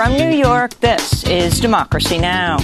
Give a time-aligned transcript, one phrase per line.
[0.00, 2.56] From New York, this is Democracy Now!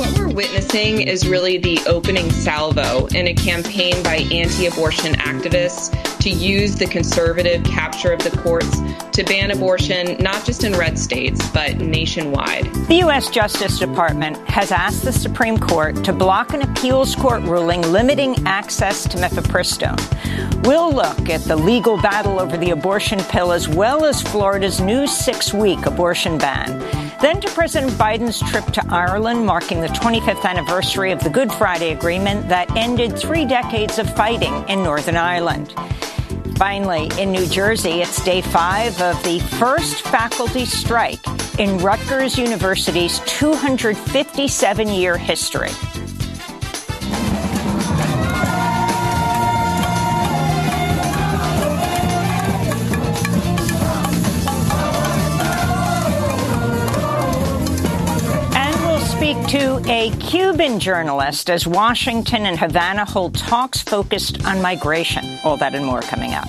[0.00, 5.90] What we're witnessing is really the opening salvo in a campaign by anti abortion activists
[6.20, 8.80] to use the conservative capture of the courts
[9.10, 12.64] to ban abortion not just in red states, but nationwide.
[12.86, 13.28] The U.S.
[13.28, 19.02] Justice Department has asked the Supreme Court to block an appeals court ruling limiting access
[19.02, 20.00] to mifepristone.
[20.64, 25.06] We'll look at the legal battle over the abortion pill as well as Florida's new
[25.06, 27.09] six week abortion ban.
[27.20, 31.92] Then to President Biden's trip to Ireland, marking the 25th anniversary of the Good Friday
[31.92, 35.74] Agreement that ended three decades of fighting in Northern Ireland.
[36.56, 41.20] Finally, in New Jersey, it's day five of the first faculty strike
[41.58, 45.70] in Rutgers University's 257 year history.
[59.50, 65.24] To a Cuban journalist as Washington and Havana hold talks focused on migration.
[65.42, 66.46] All that and more coming up.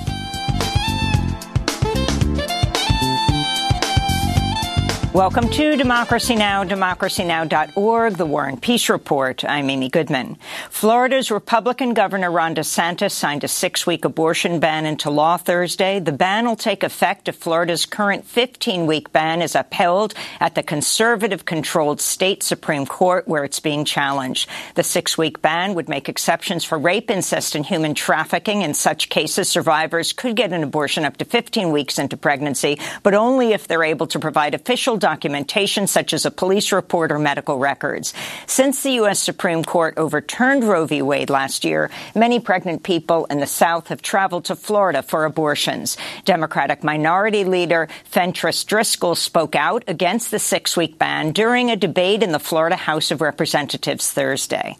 [5.13, 9.43] Welcome to Democracy Now!, democracynow.org, The War and Peace Report.
[9.43, 10.37] I'm Amy Goodman.
[10.69, 15.99] Florida's Republican Governor Ron DeSantis signed a six-week abortion ban into law Thursday.
[15.99, 21.99] The ban will take effect if Florida's current 15-week ban is upheld at the conservative-controlled
[21.99, 24.47] state Supreme Court, where it's being challenged.
[24.75, 28.61] The six-week ban would make exceptions for rape, incest, and human trafficking.
[28.61, 33.13] In such cases, survivors could get an abortion up to 15 weeks into pregnancy, but
[33.13, 37.57] only if they're able to provide official documentation such as a police report or medical
[37.57, 38.13] records.
[38.47, 39.19] Since the U.S.
[39.19, 41.01] Supreme Court overturned Roe v.
[41.01, 45.97] Wade last year, many pregnant people in the South have traveled to Florida for abortions.
[46.23, 52.31] Democratic Minority Leader Fentrice Driskell spoke out against the six-week ban during a debate in
[52.31, 54.77] the Florida House of Representatives Thursday.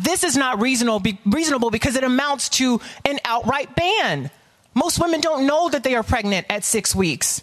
[0.00, 4.30] This is not reasonable, reasonable because it amounts to an outright ban.
[4.74, 7.42] Most women don't know that they are pregnant at six weeks.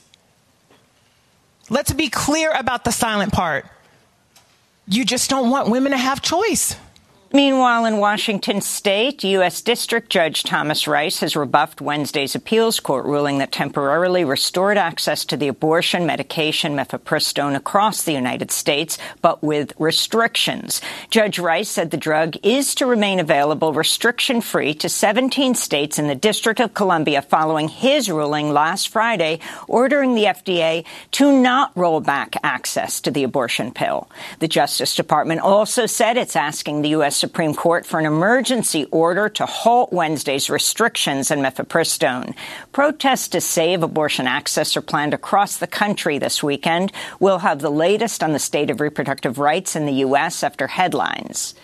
[1.70, 3.66] Let's be clear about the silent part.
[4.88, 6.76] You just don't want women to have choice.
[7.32, 9.62] Meanwhile, in Washington state, U.S.
[9.62, 15.38] District Judge Thomas Rice has rebuffed Wednesday's appeals court ruling that temporarily restored access to
[15.38, 20.82] the abortion medication mifepristone across the United States, but with restrictions.
[21.12, 26.16] Judge Rice said the drug is to remain available restriction-free to 17 states in the
[26.16, 32.38] District of Columbia following his ruling last Friday ordering the FDA to not roll back
[32.42, 34.10] access to the abortion pill.
[34.40, 37.19] The Justice Department also said it's asking the U.S.
[37.20, 42.34] Supreme Court for an emergency order to halt Wednesday's restrictions on mifepristone.
[42.72, 46.94] Protests to save abortion access are planned across the country this weekend.
[47.20, 50.44] We'll have the latest on the state of reproductive rights in the U.S.
[50.44, 51.56] after headlines.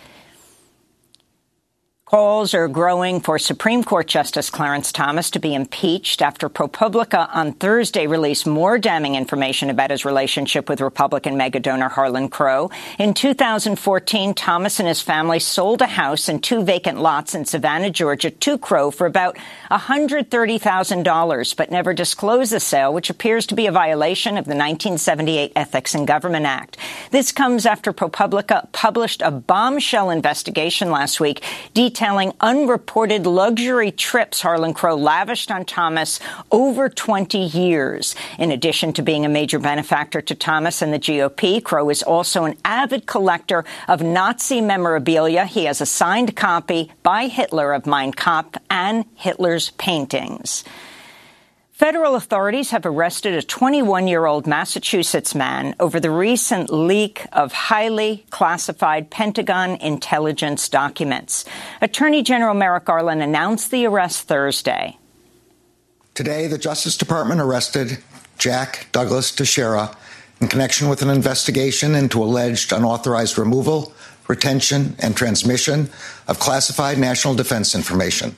[2.08, 7.52] Calls are growing for Supreme Court Justice Clarence Thomas to be impeached after ProPublica on
[7.54, 12.70] Thursday released more damning information about his relationship with Republican megadonor Harlan Crow.
[13.00, 17.90] In 2014, Thomas and his family sold a house and two vacant lots in Savannah,
[17.90, 19.36] Georgia to Crow for about
[19.72, 25.50] $130,000, but never disclosed the sale, which appears to be a violation of the 1978
[25.56, 26.76] Ethics in Government Act.
[27.10, 31.42] This comes after ProPublica published a bombshell investigation last week
[31.74, 36.20] detailing unreported luxury trips Harlan Crow lavished on Thomas
[36.50, 38.14] over 20 years.
[38.38, 42.44] In addition to being a major benefactor to Thomas and the GOP, Crow is also
[42.44, 45.46] an avid collector of Nazi memorabilia.
[45.46, 50.64] He has a signed copy by Hitler of Mein Kampf and Hitler's paintings.
[51.76, 57.52] Federal authorities have arrested a 21 year old Massachusetts man over the recent leak of
[57.52, 61.44] highly classified Pentagon intelligence documents.
[61.82, 64.96] Attorney General Merrick Garland announced the arrest Thursday.
[66.14, 67.98] Today, the Justice Department arrested
[68.38, 69.94] Jack Douglas Teixeira
[70.40, 73.92] in connection with an investigation into alleged unauthorized removal,
[74.28, 75.90] retention, and transmission
[76.26, 78.34] of classified national defense information.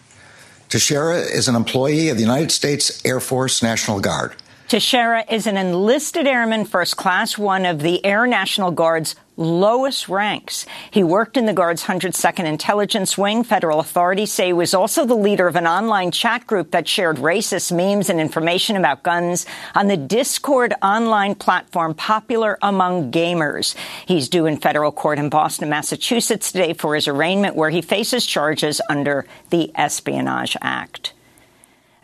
[0.69, 4.37] Teixeira is an employee of the United States Air Force National Guard.
[4.69, 10.67] Teixeira is an enlisted airman first class, one of the Air National Guard's lowest ranks.
[10.91, 13.45] He worked in the Guard's 102nd Intelligence Wing.
[13.45, 17.17] Federal authorities say he was also the leader of an online chat group that shared
[17.17, 23.75] racist memes and information about guns on the Discord online platform popular among gamers.
[24.05, 28.27] He's due in federal court in Boston, Massachusetts today for his arraignment where he faces
[28.27, 31.15] charges under the Espionage Act.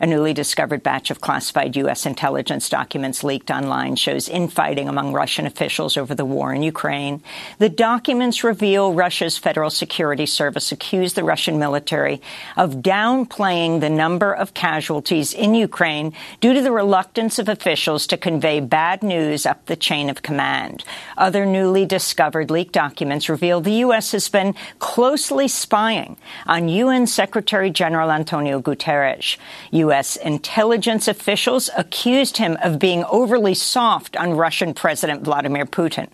[0.05, 2.05] A newly discovered batch of classified U.S.
[2.05, 7.23] intelligence documents leaked online shows infighting among Russian officials over the war in Ukraine.
[7.57, 12.21] The documents reveal Russia's Federal Security Service accused the Russian military
[12.55, 18.15] of downplaying the number of casualties in Ukraine due to the reluctance of officials to
[18.15, 20.83] convey bad news up the chain of command.
[21.17, 24.11] Other newly discovered leaked documents reveal the U.S.
[24.11, 26.15] has been closely spying
[26.45, 29.37] on UN Secretary General Antonio Guterres.
[29.71, 29.94] U.S.
[30.17, 36.07] intelligence officials accused him of being overly soft on Russian President Vladimir Putin.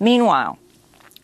[0.00, 0.58] Meanwhile,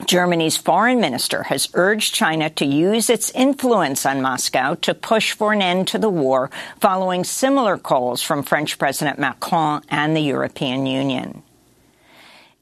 [0.07, 5.53] Germany's foreign minister has urged China to use its influence on Moscow to push for
[5.53, 6.51] an end to the war,
[6.81, 11.43] following similar calls from French President Macron and the European Union.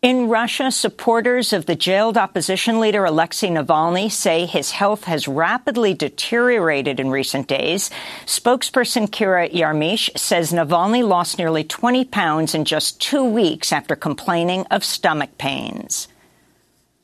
[0.02, 5.94] In Russia, supporters of the jailed opposition leader Alexei Navalny say his health has rapidly
[5.94, 7.90] deteriorated in recent days.
[8.26, 14.66] Spokesperson Kira Yarmysh says Navalny lost nearly 20 pounds in just two weeks after complaining
[14.66, 16.08] of stomach pains.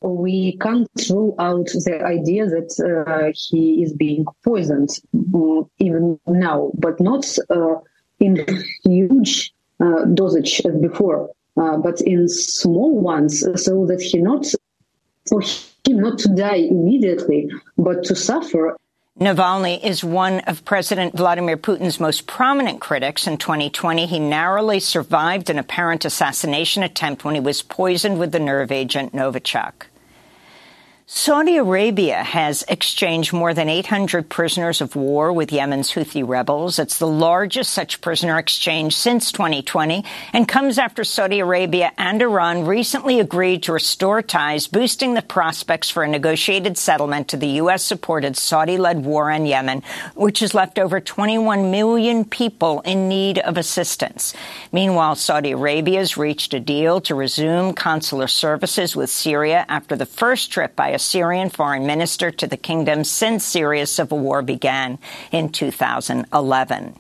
[0.03, 6.73] We can't rule out the idea that uh, he is being poisoned mm, even now,
[6.75, 7.77] but not uh,
[8.21, 8.47] in
[8.85, 14.47] huge uh, dosage as before uh, but in small ones, so that he not
[15.29, 18.77] for him not to die immediately, but to suffer.
[19.21, 23.27] Navalny is one of President Vladimir Putin's most prominent critics.
[23.27, 28.41] In 2020, he narrowly survived an apparent assassination attempt when he was poisoned with the
[28.41, 29.87] nerve agent Novichok.
[31.05, 36.79] Saudi Arabia has exchanged more than 800 prisoners of war with Yemen's Houthi rebels.
[36.79, 42.67] It's the largest such prisoner exchange since 2020 and comes after Saudi Arabia and Iran
[42.67, 47.83] recently agreed to restore ties, boosting the prospects for a negotiated settlement to the U.S.
[47.83, 49.83] supported Saudi led war in Yemen,
[50.15, 54.35] which has left over 21 million people in need of assistance.
[54.71, 60.07] Meanwhile, Saudi Arabia has reached a deal to resume consular services with Syria after the
[60.07, 64.99] first trip by a Syrian foreign minister to the kingdom since Syria's civil war began
[65.31, 66.99] in 2011.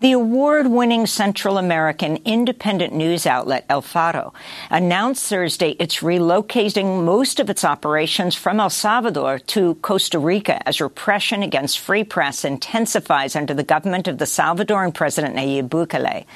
[0.00, 4.34] The award-winning Central American independent news outlet El Faro
[4.68, 10.80] announced Thursday it's relocating most of its operations from El Salvador to Costa Rica as
[10.80, 16.26] repression against free press intensifies under the government of the Salvadoran President Nayib Bukele.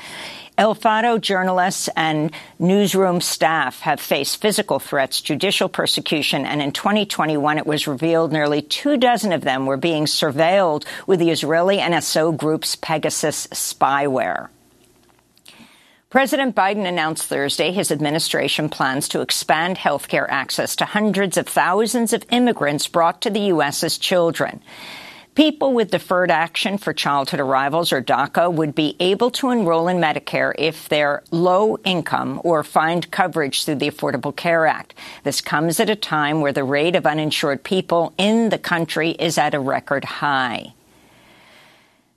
[0.59, 7.59] El Faro journalists and newsroom staff have faced physical threats, judicial persecution, and in 2021
[7.59, 12.37] it was revealed nearly two dozen of them were being surveilled with the Israeli NSO
[12.37, 14.49] group's Pegasus spyware.
[16.11, 21.47] President Biden announced Thursday his administration plans to expand health care access to hundreds of
[21.47, 23.85] thousands of immigrants brought to the U.S.
[23.85, 24.61] as children.
[25.39, 29.99] People with deferred action for childhood arrivals or DACA would be able to enroll in
[29.99, 34.95] Medicare if they're low income or find coverage through the Affordable Care Act.
[35.23, 39.39] This comes at a time where the rate of uninsured people in the country is
[39.39, 40.75] at a record high.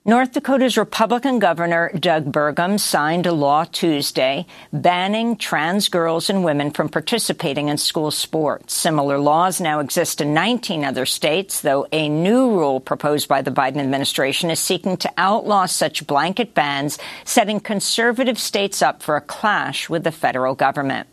[0.04, 6.72] North Dakota's Republican Governor Doug Burgum signed a law Tuesday banning trans girls and women
[6.72, 8.74] from participating in school sports.
[8.74, 13.52] Similar laws now exist in 19 other states, though a new rule proposed by the
[13.52, 19.20] Biden administration is seeking to outlaw such blanket bans, setting conservative states up for a
[19.20, 21.06] clash with the federal government.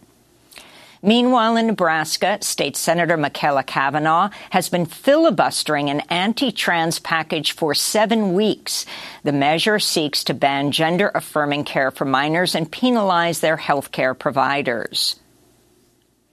[1.02, 8.34] Meanwhile, in Nebraska, State Senator Machaela Cavanaugh has been filibustering an anti-trans package for seven
[8.34, 8.86] weeks.
[9.24, 15.18] The measure seeks to ban gender-affirming care for minors and penalize their health care providers.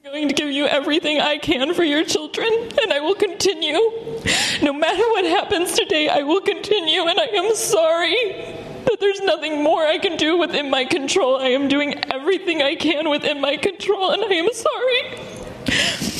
[0.04, 2.48] I'm going to give you everything I can for your children,
[2.82, 3.78] and I will continue.
[4.62, 9.62] No matter what happens today, I will continue, and I am sorry that there's nothing
[9.62, 11.36] more I can do within my control.
[11.36, 16.16] I am doing everything I can within my control, and I am sorry.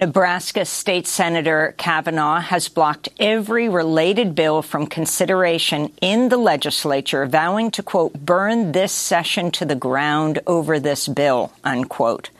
[0.00, 7.72] Nebraska State Senator Cavanaugh has blocked every related bill from consideration in the legislature, vowing
[7.72, 12.30] to, quote, burn this session to the ground over this bill, unquote.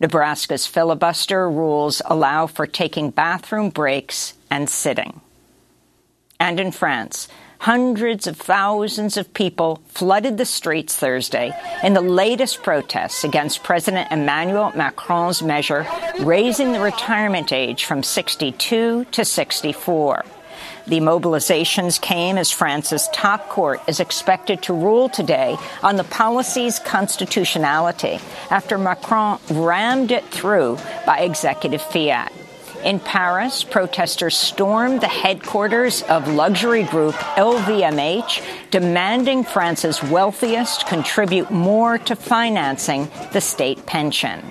[0.00, 5.20] Nebraska's filibuster rules allow for taking bathroom breaks and sitting.
[6.40, 7.28] And in France,
[7.62, 14.10] Hundreds of thousands of people flooded the streets Thursday in the latest protests against President
[14.10, 15.86] Emmanuel Macron's measure
[16.18, 20.24] raising the retirement age from 62 to 64.
[20.88, 26.80] The mobilizations came as France's top court is expected to rule today on the policy's
[26.80, 28.18] constitutionality
[28.50, 32.32] after Macron rammed it through by executive fiat.
[32.84, 41.98] In Paris, protesters stormed the headquarters of luxury group LVMH, demanding France's wealthiest contribute more
[41.98, 44.50] to financing the state pension.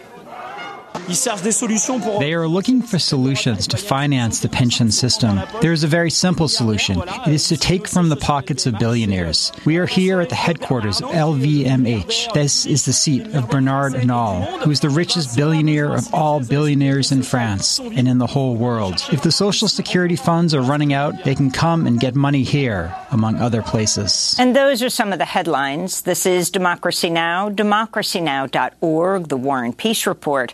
[1.11, 5.39] They are looking for solutions to finance the pension system.
[5.61, 7.01] There is a very simple solution.
[7.01, 9.51] It is to take from the pockets of billionaires.
[9.65, 12.33] We are here at the headquarters of LVMH.
[12.33, 17.11] This is the seat of Bernard Arnault, who is the richest billionaire of all billionaires
[17.11, 19.03] in France and in the whole world.
[19.11, 22.95] If the social security funds are running out, they can come and get money here,
[23.11, 24.35] among other places.
[24.39, 26.01] And those are some of the headlines.
[26.01, 30.53] This is Democracy Now!, democracynow.org, the War and Peace Report.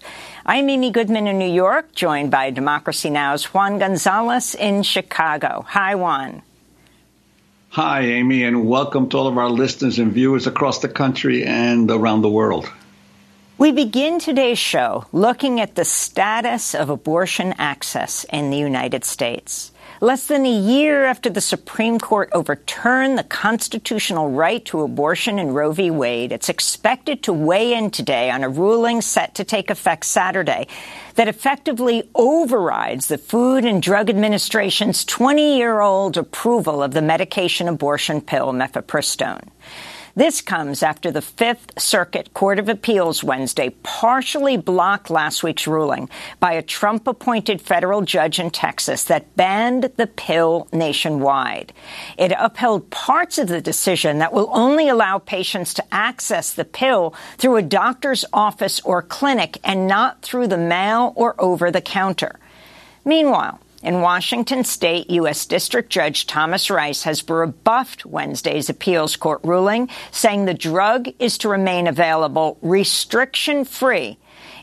[0.50, 5.66] I'm Amy Goodman in New York, joined by Democracy Now!'s Juan Gonzalez in Chicago.
[5.68, 6.42] Hi, Juan.
[7.72, 11.92] Hi, Amy, and welcome to all of our listeners and viewers across the country and
[11.92, 12.72] around the world.
[13.60, 19.72] We begin today's show looking at the status of abortion access in the United States.
[20.00, 25.56] Less than a year after the Supreme Court overturned the constitutional right to abortion in
[25.56, 25.90] Roe v.
[25.90, 30.68] Wade, it's expected to weigh in today on a ruling set to take effect Saturday
[31.16, 37.68] that effectively overrides the Food and Drug Administration's 20 year old approval of the medication
[37.68, 39.50] abortion pill mifepristone.
[40.18, 46.10] This comes after the Fifth Circuit Court of Appeals Wednesday partially blocked last week's ruling
[46.40, 51.72] by a Trump appointed federal judge in Texas that banned the pill nationwide.
[52.18, 57.14] It upheld parts of the decision that will only allow patients to access the pill
[57.38, 62.40] through a doctor's office or clinic and not through the mail or over the counter.
[63.06, 65.46] Meanwhile, in Washington state, U.S.
[65.46, 71.50] District Judge Thomas Rice has rebuffed Wednesday's appeals court ruling, saying the drug is to
[71.50, 74.18] remain available restriction free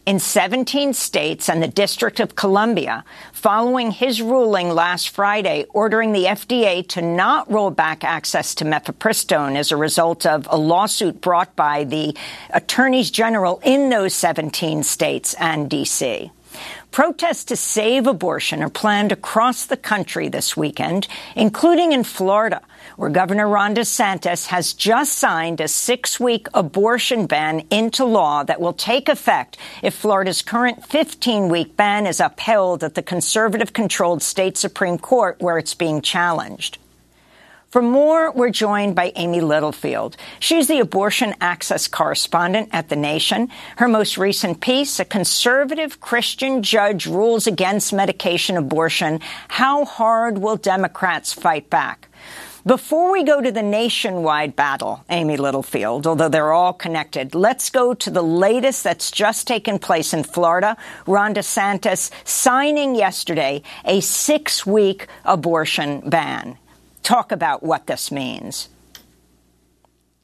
[0.07, 6.25] in 17 states and the District of Columbia, following his ruling last Friday ordering the
[6.25, 11.57] FDA to not roll back access to mifepristone as a result of a lawsuit brought
[11.57, 12.17] by the
[12.51, 16.31] attorneys general in those 17 states and D.C.
[16.95, 22.61] Protests to save abortion are planned across the country this weekend, including in Florida,
[22.95, 28.61] where Governor Ron DeSantis has just signed a six week abortion ban into law that
[28.61, 34.23] will take effect if Florida's current 15 week ban is upheld at the conservative controlled
[34.23, 36.79] state Supreme Court, where it's being challenged.
[37.75, 40.17] For more, we're joined by Amy Littlefield.
[40.39, 43.49] She's the abortion access correspondent at The Nation.
[43.79, 50.55] Her most recent piece, A Conservative Christian Judge Rules Against Medication Abortion How Hard Will
[50.55, 52.07] Democrats Fight Back?
[52.65, 57.93] Before we go to the nationwide battle, Amy Littlefield, although they're all connected, let's go
[57.93, 60.77] to the latest that's just taken place in Florida.
[61.09, 66.57] Ron DeSantis signing yesterday a six week abortion ban
[67.05, 68.69] talk about what this means.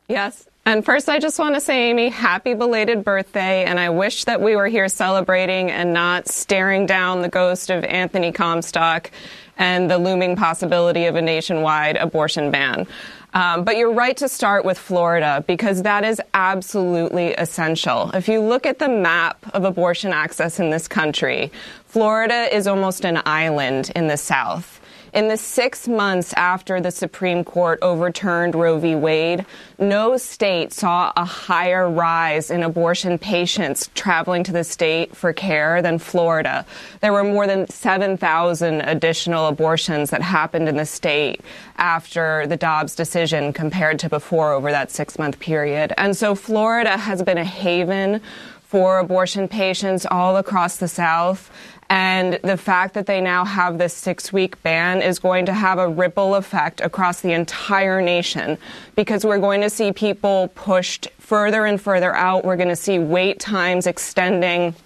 [0.09, 0.47] Yes.
[0.67, 3.65] And first, I just want to say, Amy, happy belated birthday.
[3.65, 7.83] And I wish that we were here celebrating and not staring down the ghost of
[7.85, 9.11] Anthony Comstock
[9.57, 12.87] and the looming possibility of a nationwide abortion ban.
[13.33, 18.11] Um, but you're right to start with Florida because that is absolutely essential.
[18.11, 21.53] If you look at the map of abortion access in this country,
[21.87, 24.80] Florida is almost an island in the South.
[25.13, 28.95] In the six months after the Supreme Court overturned Roe v.
[28.95, 29.45] Wade,
[29.77, 35.83] no state saw a higher rise in abortion patients traveling to the state for care
[35.83, 36.65] than Florida.
[37.01, 41.41] There were more than 7,000 additional abortions that happened in the state
[41.77, 45.93] after the Dobbs decision compared to before over that six month period.
[45.99, 48.21] And so Florida has been a haven
[48.63, 51.51] for abortion patients all across the South.
[51.91, 55.79] And the fact that they now have this six week ban is going to have
[55.79, 58.59] a ripple effect across the entire nation
[58.95, 62.45] because we're going to see people pushed further and further out.
[62.45, 64.77] We're going to see wait times extending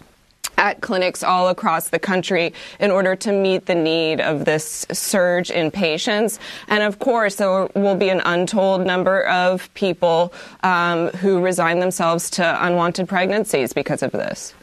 [0.57, 5.51] at clinics all across the country in order to meet the need of this surge
[5.51, 6.39] in patients.
[6.69, 10.33] And of course, there will be an untold number of people
[10.63, 14.55] um, who resign themselves to unwanted pregnancies because of this.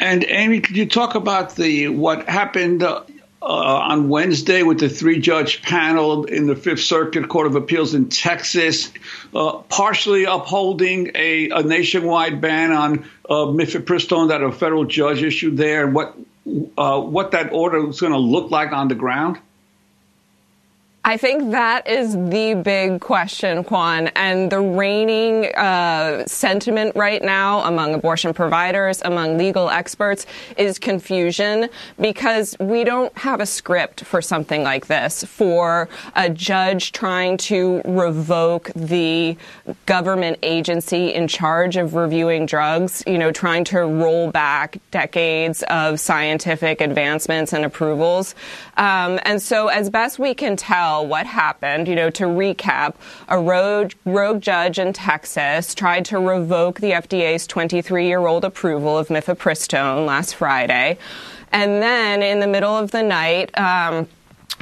[0.00, 3.04] And Amy, could you talk about the what happened uh,
[3.42, 8.90] on Wednesday with the three-judge panel in the Fifth Circuit Court of Appeals in Texas,
[9.34, 15.58] uh, partially upholding a, a, nationwide ban on uh, mifepristone that a federal judge issued
[15.58, 16.16] there, and what
[16.78, 19.38] uh, what that order was going to look like on the ground?
[21.02, 24.08] I think that is the big question, Juan.
[24.08, 30.26] And the reigning uh, sentiment right now among abortion providers, among legal experts,
[30.58, 36.92] is confusion because we don't have a script for something like this, for a judge
[36.92, 39.38] trying to revoke the
[39.86, 45.98] government agency in charge of reviewing drugs, you know, trying to roll back decades of
[45.98, 48.34] scientific advancements and approvals.
[48.76, 51.88] Um, and so, as best we can tell, what happened.
[51.88, 52.94] You know, to recap,
[53.28, 58.98] a rogue, rogue judge in Texas tried to revoke the FDA's 23 year old approval
[58.98, 60.98] of mifepristone last Friday.
[61.52, 64.08] And then in the middle of the night, um,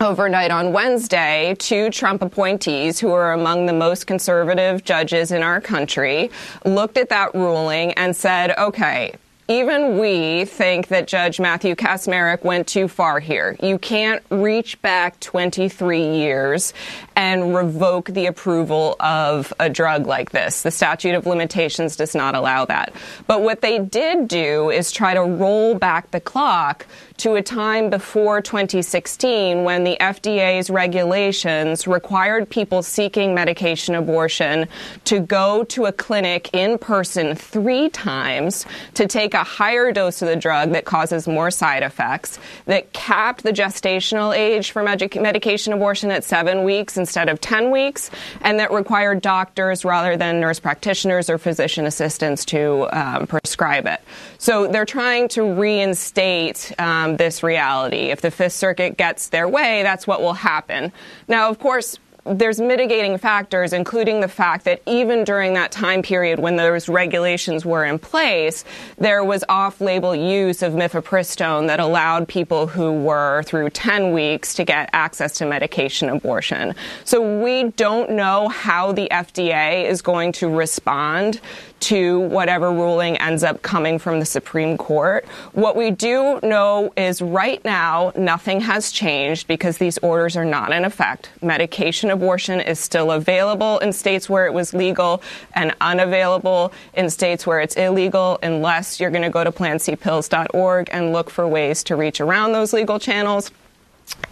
[0.00, 5.60] overnight on Wednesday, two Trump appointees who are among the most conservative judges in our
[5.60, 6.30] country
[6.64, 9.14] looked at that ruling and said, okay,
[9.48, 13.56] even we think that Judge Matthew Kacsmaryk went too far here.
[13.62, 16.74] You can't reach back 23 years
[17.18, 20.62] and revoke the approval of a drug like this.
[20.62, 22.92] The statute of limitations does not allow that.
[23.26, 27.90] But what they did do is try to roll back the clock to a time
[27.90, 34.68] before 2016 when the FDA's regulations required people seeking medication abortion
[35.04, 40.28] to go to a clinic in person three times to take a higher dose of
[40.28, 46.12] the drug that causes more side effects, that capped the gestational age for medication abortion
[46.12, 48.10] at seven weeks instead of 10 weeks,
[48.42, 54.02] and that required doctors rather than nurse practitioners or physician assistants to um, prescribe it.
[54.36, 58.10] So they're trying to reinstate um, this reality.
[58.10, 60.92] If the Fifth Circuit gets their way, that's what will happen.
[61.28, 61.98] Now, of course,
[62.30, 67.64] there's mitigating factors, including the fact that even during that time period when those regulations
[67.64, 68.64] were in place,
[68.98, 74.64] there was off-label use of mifepristone that allowed people who were through 10 weeks to
[74.64, 76.74] get access to medication abortion.
[77.04, 81.40] So we don't know how the FDA is going to respond
[81.80, 85.24] to whatever ruling ends up coming from the Supreme Court.
[85.52, 90.72] What we do know is right now nothing has changed because these orders are not
[90.72, 91.30] in effect.
[91.42, 95.22] Medication abortion is still available in states where it was legal
[95.54, 101.12] and unavailable in states where it's illegal unless you're going to go to plancpills.org and
[101.12, 103.50] look for ways to reach around those legal channels.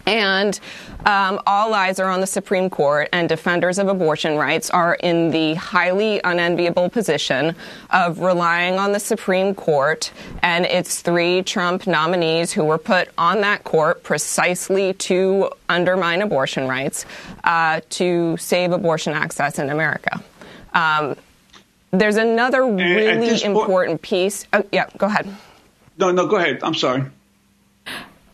[0.07, 0.57] And
[1.05, 5.31] um, all eyes are on the Supreme Court, and defenders of abortion rights are in
[5.31, 7.55] the highly unenviable position
[7.89, 13.41] of relying on the Supreme Court and its three Trump nominees who were put on
[13.41, 17.05] that court precisely to undermine abortion rights
[17.43, 20.23] uh, to save abortion access in America.
[20.73, 21.15] Um,
[21.91, 24.45] there's another really important piece.
[24.53, 25.27] Oh, yeah, go ahead.
[25.97, 26.59] No, no, go ahead.
[26.63, 27.03] I'm sorry.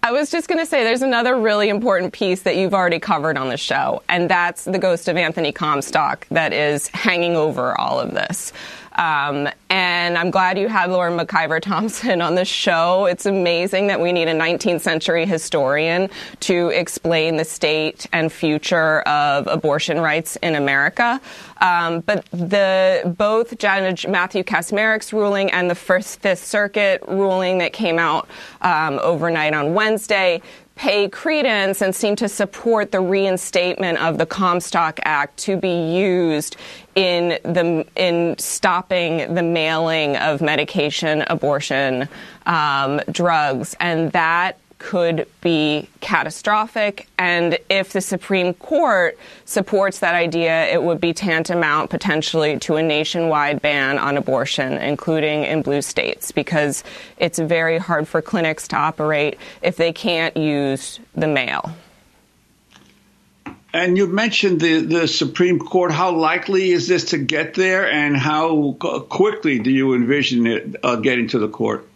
[0.05, 3.37] I was just going to say there's another really important piece that you've already covered
[3.37, 8.01] on the show, and that's the ghost of Anthony Comstock that is hanging over all
[8.01, 8.51] of this.
[8.95, 13.05] Um, and I'm glad you had Lauren MacIvor Thompson on the show.
[13.05, 16.09] It's amazing that we need a 19th century historian
[16.41, 21.19] to explain the state and future of abortion rights in America.
[21.59, 27.73] Um, but the both Judge Matthew Kacsmaryk's ruling and the First Fifth Circuit ruling that
[27.73, 28.27] came out
[28.61, 30.41] um, overnight on Wednesday
[30.75, 36.55] pay credence and seem to support the reinstatement of the Comstock Act to be used
[36.95, 42.07] in the in stopping the mailing of medication abortion
[42.45, 47.07] um, drugs, and that could be catastrophic.
[47.17, 52.83] And if the Supreme Court supports that idea, it would be tantamount potentially to a
[52.83, 56.83] nationwide ban on abortion, including in blue states, because
[57.17, 61.73] it's very hard for clinics to operate if they can't use the mail.
[63.73, 65.93] And you mentioned the, the Supreme Court.
[65.93, 70.97] How likely is this to get there, and how quickly do you envision it uh,
[70.97, 71.87] getting to the court?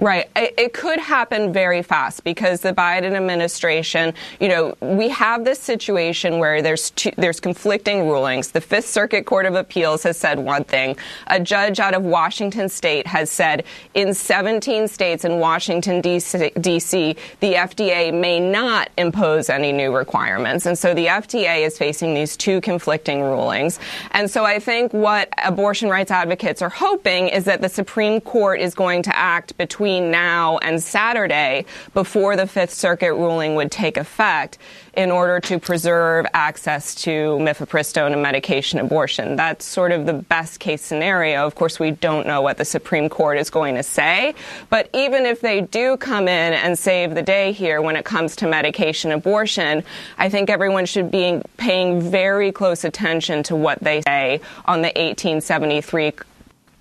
[0.00, 0.30] Right.
[0.36, 6.38] It could happen very fast because the Biden administration, you know, we have this situation
[6.38, 8.52] where there's two, there's conflicting rulings.
[8.52, 10.96] The Fifth Circuit Court of Appeals has said one thing.
[11.26, 17.54] A judge out of Washington state has said in 17 states in Washington, D.C., the
[17.54, 20.64] FDA may not impose any new requirements.
[20.64, 23.80] And so the FDA is facing these two conflicting rulings.
[24.12, 28.60] And so I think what abortion rights advocates are hoping is that the Supreme Court
[28.60, 33.70] is going to act between between now and Saturday before the Fifth Circuit ruling would
[33.70, 34.58] take effect
[34.92, 39.34] in order to preserve access to mifepristone and medication abortion.
[39.36, 41.46] That's sort of the best case scenario.
[41.46, 44.34] Of course, we don't know what the Supreme Court is going to say,
[44.68, 48.36] but even if they do come in and save the day here when it comes
[48.36, 49.84] to medication abortion,
[50.18, 54.88] I think everyone should be paying very close attention to what they say on the
[54.88, 56.12] 1873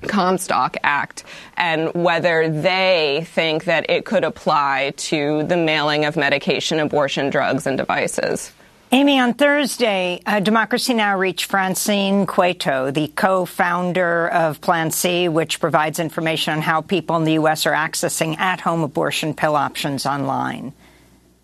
[0.03, 1.23] Comstock Act
[1.55, 7.65] and whether they think that it could apply to the mailing of medication, abortion, drugs,
[7.65, 8.51] and devices.
[8.93, 11.17] Amy, on Thursday, uh, Democracy Now!
[11.17, 17.25] reached Francine Coeytaux, the co-founder of Plan C, which provides information on how people in
[17.25, 17.65] the U.S.
[17.65, 20.71] are accessing at-home abortion pill options online.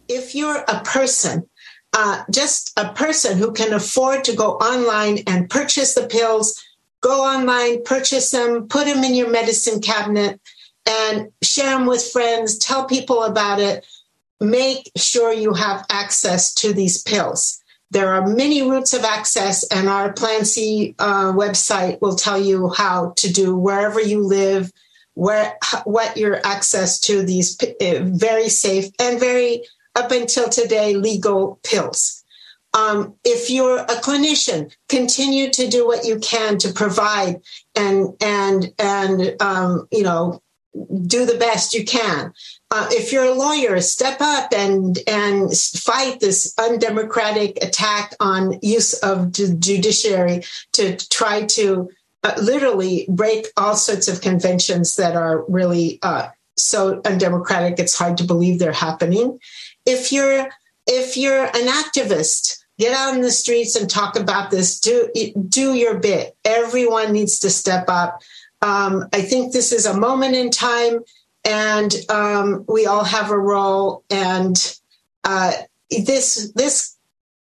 [0.07, 1.49] If you're a person,
[1.91, 6.63] uh, just a person who can afford to go online and purchase the pills,
[7.03, 10.39] go online, purchase them, put them in your medicine cabinet,
[10.87, 13.85] and share them with friends, tell people about it.
[14.39, 17.61] Make sure you have access to these pills.
[17.91, 22.69] There are many routes of access, and our Plan C uh, website will tell you
[22.69, 24.71] how to do wherever you live,
[25.13, 29.63] where what your access to these uh, very safe and very
[29.95, 32.22] up until today legal pills.
[32.73, 37.41] Um, if you're a clinician, continue to do what you can to provide
[37.75, 40.41] and and and um, you know
[41.05, 42.33] do the best you can.
[42.71, 48.93] Uh, if you're a lawyer, step up and and fight this undemocratic attack on use
[48.93, 51.89] of the judiciary to try to
[52.23, 57.77] uh, literally break all sorts of conventions that are really uh, so undemocratic.
[57.79, 59.39] It's hard to believe they're happening.
[59.85, 60.49] If you're
[60.87, 64.79] if you're an activist, get out in the streets and talk about this.
[64.79, 65.09] Do
[65.47, 66.35] do your bit.
[66.43, 68.21] Everyone needs to step up.
[68.61, 71.03] Um, I think this is a moment in time,
[71.43, 74.03] and um, we all have a role.
[74.09, 74.77] And
[75.23, 75.51] uh,
[75.89, 76.97] this this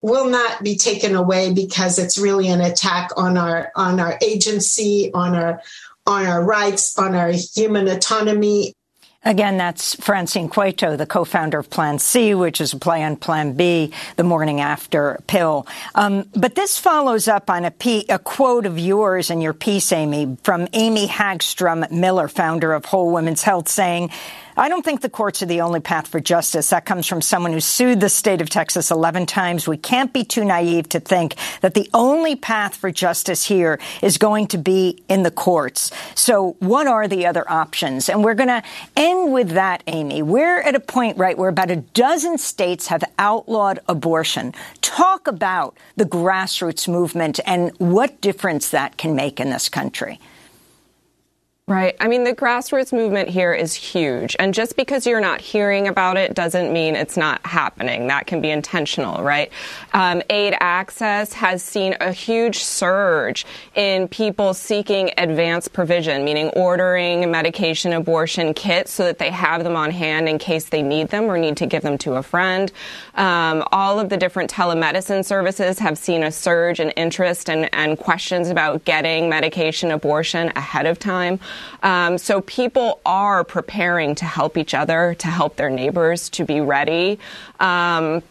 [0.02, 5.10] will not be taken away because it's really an attack on our on our agency,
[5.12, 5.62] on our
[6.06, 8.74] on our rights, on our human autonomy,
[9.22, 13.52] Again, that's Francine Coeytaux, the co-founder of Plan C, which is a play on Plan
[13.52, 15.66] B, the morning after pill.
[15.94, 20.68] Um, but this follows up on a, quote of yours in your piece, Amy, from
[20.72, 24.10] Amy Hagstrom Miller, founder of Whole Women's Health, saying,
[24.60, 26.68] I don't think the courts are the only path for justice.
[26.68, 29.66] That comes from someone who sued the state of Texas 11 times.
[29.66, 34.18] We can't be too naive to think that the only path for justice here is
[34.18, 35.92] going to be in the courts.
[36.14, 38.10] So what are the other options?
[38.10, 38.62] And we're going to
[38.98, 40.20] end with that, Amy.
[40.20, 44.52] We're at a point, right, where about a dozen states have outlawed abortion.
[44.82, 50.20] Talk about the grassroots movement and what difference that can make in this country.
[51.70, 51.94] Right.
[52.00, 54.34] I mean, the grassroots movement here is huge.
[54.40, 58.08] And just because you're not hearing about it doesn't mean it's not happening.
[58.08, 59.52] That can be intentional, right?
[59.92, 67.30] Um, aid access has seen a huge surge in people seeking advanced provision, meaning ordering
[67.30, 71.26] medication abortion kits so that they have them on hand in case they need them
[71.26, 72.72] or need to give them to a friend.
[73.14, 77.96] Um, all of the different telemedicine services have seen a surge in interest and, and
[77.96, 81.38] questions about getting medication abortion ahead of time.
[81.82, 86.60] Um, so people are preparing to help each other, to help their neighbors, to be
[86.60, 87.18] ready.
[87.58, 88.22] Um,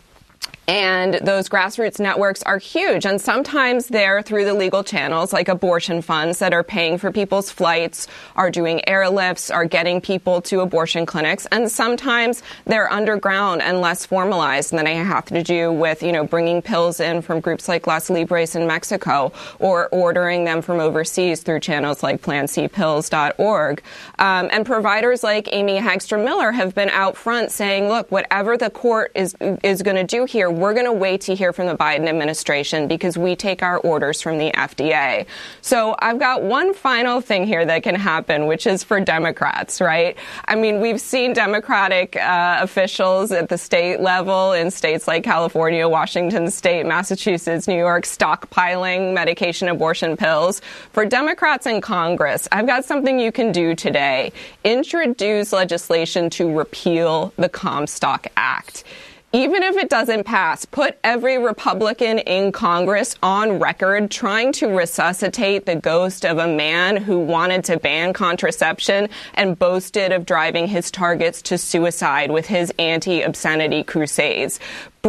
[0.69, 3.03] and those grassroots networks are huge.
[3.03, 7.49] And sometimes they're through the legal channels, like abortion funds that are paying for people's
[7.49, 8.05] flights,
[8.35, 11.47] are doing airlifts, are getting people to abortion clinics.
[11.47, 14.71] And sometimes they're underground and less formalized.
[14.71, 18.11] Then they have to do with, you know, bringing pills in from groups like Las
[18.11, 23.81] Libres in Mexico or ordering them from overseas through channels like PlanCpills.org.
[24.19, 28.69] Um, and providers like Amy Hagstrom Miller have been out front saying, look, whatever the
[28.69, 31.75] court is, is going to do here, we're going to wait to hear from the
[31.75, 35.25] Biden administration because we take our orders from the FDA.
[35.61, 40.17] So I've got one final thing here that can happen, which is for Democrats, right?
[40.45, 45.87] I mean, we've seen Democratic uh, officials at the state level in states like California,
[45.87, 50.61] Washington state, Massachusetts, New York stockpiling medication abortion pills.
[50.91, 54.31] For Democrats in Congress, I've got something you can do today.
[54.63, 58.83] Introduce legislation to repeal the Comstock Act
[59.31, 65.67] even if it doesn't pass, put every Republican in Congress on record trying to resuscitate
[65.67, 70.89] the ghost of a man who wanted to ban contraception and boasted of driving his
[70.89, 74.59] targets to suicide with his anti obscenity crusades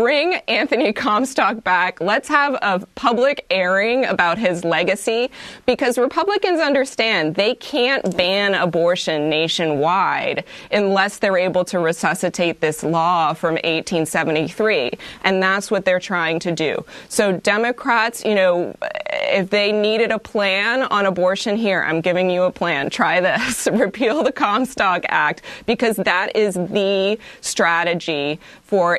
[0.01, 2.01] bring Anthony Comstock back.
[2.01, 5.31] Let's have a public airing about his legacy
[5.67, 13.35] because Republicans understand they can't ban abortion nationwide unless they're able to resuscitate this law
[13.35, 14.93] from 1873.
[15.23, 16.83] And that's what they're trying to do.
[17.11, 18.75] So Democrats, you know,
[19.13, 22.89] if they needed a plan on abortion here, I'm giving you a plan.
[22.89, 23.69] Try this.
[23.71, 28.99] Repeal the Comstock Act because that is the strategy for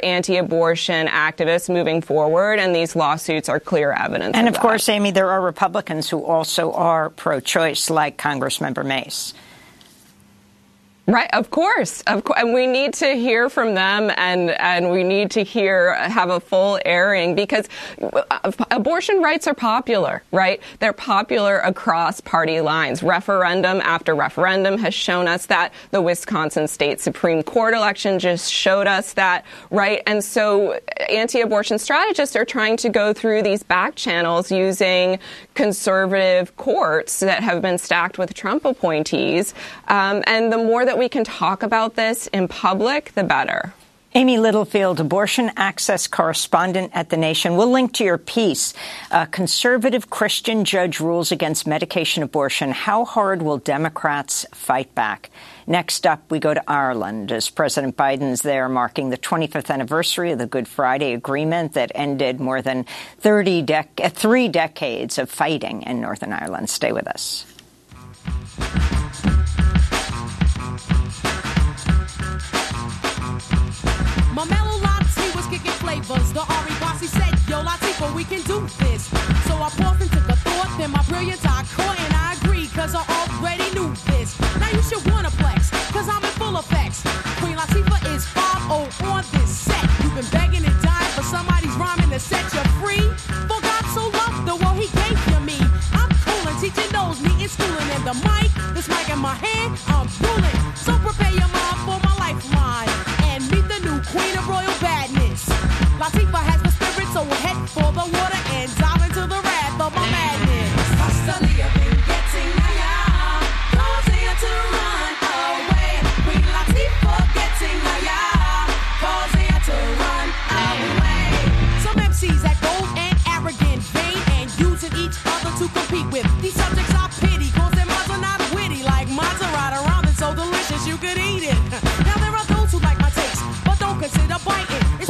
[0.91, 4.36] activists moving forward, and these lawsuits are clear evidence.
[4.36, 9.34] And of, of course, Amy, there are Republicans who also are pro-choice, like Congressmember Mace.
[11.12, 15.04] Right, of course, of course, and we need to hear from them, and and we
[15.04, 17.67] need to hear have a full airing because
[18.02, 20.62] uh, abortion rights are popular, right?
[20.80, 23.04] They're popular across party lines.
[23.04, 25.74] Referendum after referendum has shown us that.
[25.89, 30.04] The Wisconsin State Supreme Court election just showed us that, right?
[30.08, 35.19] And so, anti-abortion strategists are trying to go through these back channels using
[35.56, 39.54] conservative courts that have been stacked with Trump appointees,
[39.89, 43.73] um, and the more that we can talk about this in public, the better.
[44.13, 47.55] Amy Littlefield, abortion access correspondent at The Nation.
[47.55, 48.75] We'll link to your piece.
[49.09, 52.69] A conservative Christian judge rules against medication abortion.
[52.69, 55.31] How hard will Democrats fight back?
[55.65, 60.37] Next up, we go to Ireland as President Biden's there marking the 25th anniversary of
[60.37, 62.85] the Good Friday Agreement that ended more than
[63.21, 66.69] 30 dec- three decades of fighting in Northern Ireland.
[66.69, 67.50] Stay with us.
[76.12, 79.06] The Ari Bossy said, Yo, Latifah, we can do this.
[79.47, 82.69] So I paused and took a thought, then my brilliance I caught, and I agreed,
[82.74, 84.38] cause I already knew this.
[84.60, 87.04] Now you should wanna flex, cause I'm in full effects.
[87.39, 89.40] Queen Latifah is 5 on this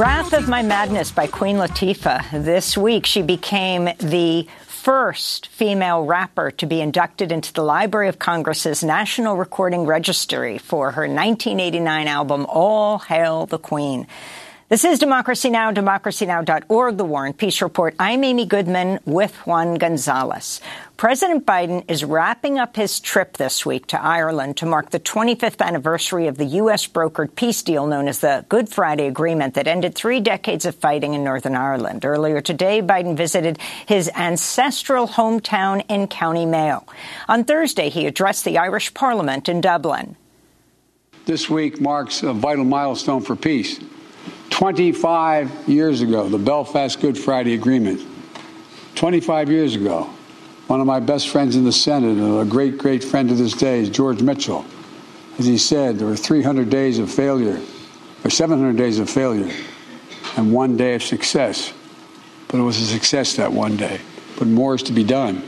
[0.01, 2.43] Wrath of My Madness by Queen Latifah.
[2.43, 8.17] This week, she became the first female rapper to be inducted into the Library of
[8.17, 14.07] Congress's National Recording Registry for her 1989 album, All Hail the Queen.
[14.69, 17.93] This is Democracy Now!, democracynow.org, The War and Peace Report.
[17.99, 20.61] I'm Amy Goodman with Juan Gonzalez.
[21.01, 25.59] President Biden is wrapping up his trip this week to Ireland to mark the 25th
[25.59, 26.85] anniversary of the U.S.
[26.85, 31.15] brokered peace deal known as the Good Friday Agreement that ended three decades of fighting
[31.15, 32.05] in Northern Ireland.
[32.05, 36.85] Earlier today, Biden visited his ancestral hometown in County Mayo.
[37.27, 40.15] On Thursday, he addressed the Irish Parliament in Dublin.
[41.25, 43.79] This week marks a vital milestone for peace.
[44.51, 47.99] 25 years ago, the Belfast Good Friday Agreement.
[48.93, 50.07] 25 years ago,
[50.71, 53.51] one of my best friends in the Senate, and a great, great friend to this
[53.51, 54.65] day, is George Mitchell.
[55.37, 57.59] As he said, there were 300 days of failure,
[58.23, 59.53] or 700 days of failure,
[60.37, 61.73] and one day of success.
[62.47, 63.99] But it was a success that one day.
[64.39, 65.43] But more is to be done.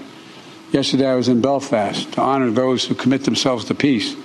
[0.74, 4.18] Yesterday, I was in Belfast to honor those who commit themselves to peace,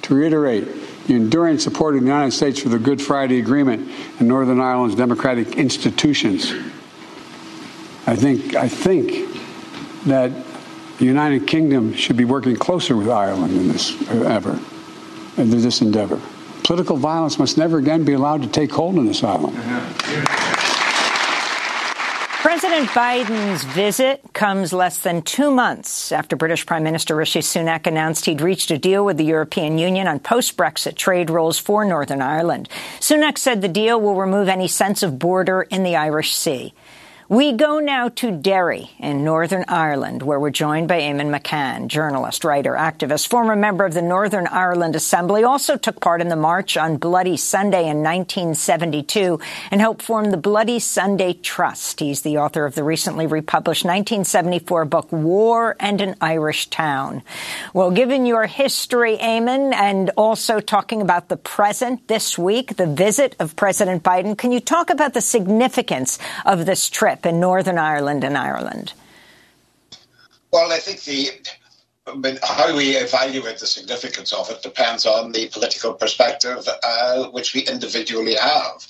[0.00, 0.66] to reiterate
[1.08, 3.86] the enduring support of the United States for the Good Friday Agreement
[4.18, 6.50] and Northern Ireland's democratic institutions.
[8.06, 9.37] I think, I think
[10.06, 10.30] that
[10.98, 15.80] the United Kingdom should be working closer with Ireland in this ever, uh, in this
[15.80, 16.20] endeavor.
[16.64, 19.56] Political violence must never again be allowed to take hold in this island.
[22.40, 28.24] President Biden's visit comes less than two months after British Prime Minister Rishi Sunak announced
[28.24, 32.68] he'd reached a deal with the European Union on post-Brexit trade rules for Northern Ireland.
[33.00, 36.72] Sunak said the deal will remove any sense of border in the Irish Sea.
[37.30, 42.42] We go now to Derry in Northern Ireland, where we're joined by Eamonn McCann, journalist,
[42.42, 46.78] writer, activist, former member of the Northern Ireland Assembly, also took part in the March
[46.78, 49.38] on Bloody Sunday in 1972
[49.70, 52.00] and helped form the Bloody Sunday Trust.
[52.00, 57.22] He's the author of the recently republished 1974 book, War and an Irish Town.
[57.74, 63.36] Well, given your history, Eamon, and also talking about the present this week, the visit
[63.38, 67.17] of President Biden, can you talk about the significance of this trip?
[67.26, 68.92] In Northern Ireland and Ireland?
[70.50, 71.30] Well, I think the
[72.16, 77.54] but how we evaluate the significance of it depends on the political perspective uh, which
[77.54, 78.86] we individually have.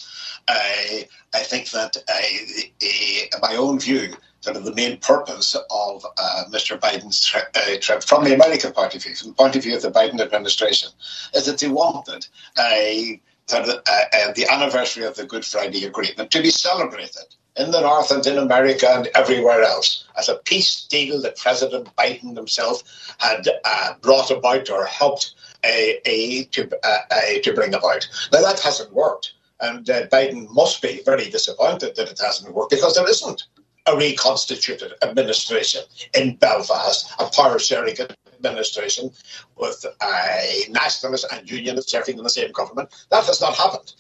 [0.47, 6.45] I, I think that I, my own view, sort of the main purpose of uh,
[6.51, 6.79] Mr.
[6.79, 9.77] Biden's tri- uh, trip from the American point of view, from the point of view
[9.77, 10.91] of the Biden administration,
[11.35, 12.27] is that they wanted
[12.59, 17.71] a, sort of, uh, the anniversary of the Good Friday Agreement to be celebrated in
[17.71, 22.37] the North and in America and everywhere else as a peace deal that President Biden
[22.37, 22.83] himself
[23.19, 28.09] had uh, brought about or helped a, a, to, uh, a, to bring about.
[28.33, 29.33] Now, that hasn't worked.
[29.61, 33.43] And uh, Biden must be very disappointed that it hasn't worked because there isn't
[33.87, 35.83] a reconstituted administration
[36.15, 37.97] in Belfast, a power sharing
[38.37, 39.11] administration
[39.57, 40.41] with uh,
[40.71, 42.89] nationalists and unionists serving in the same government.
[43.11, 43.95] That has not happened.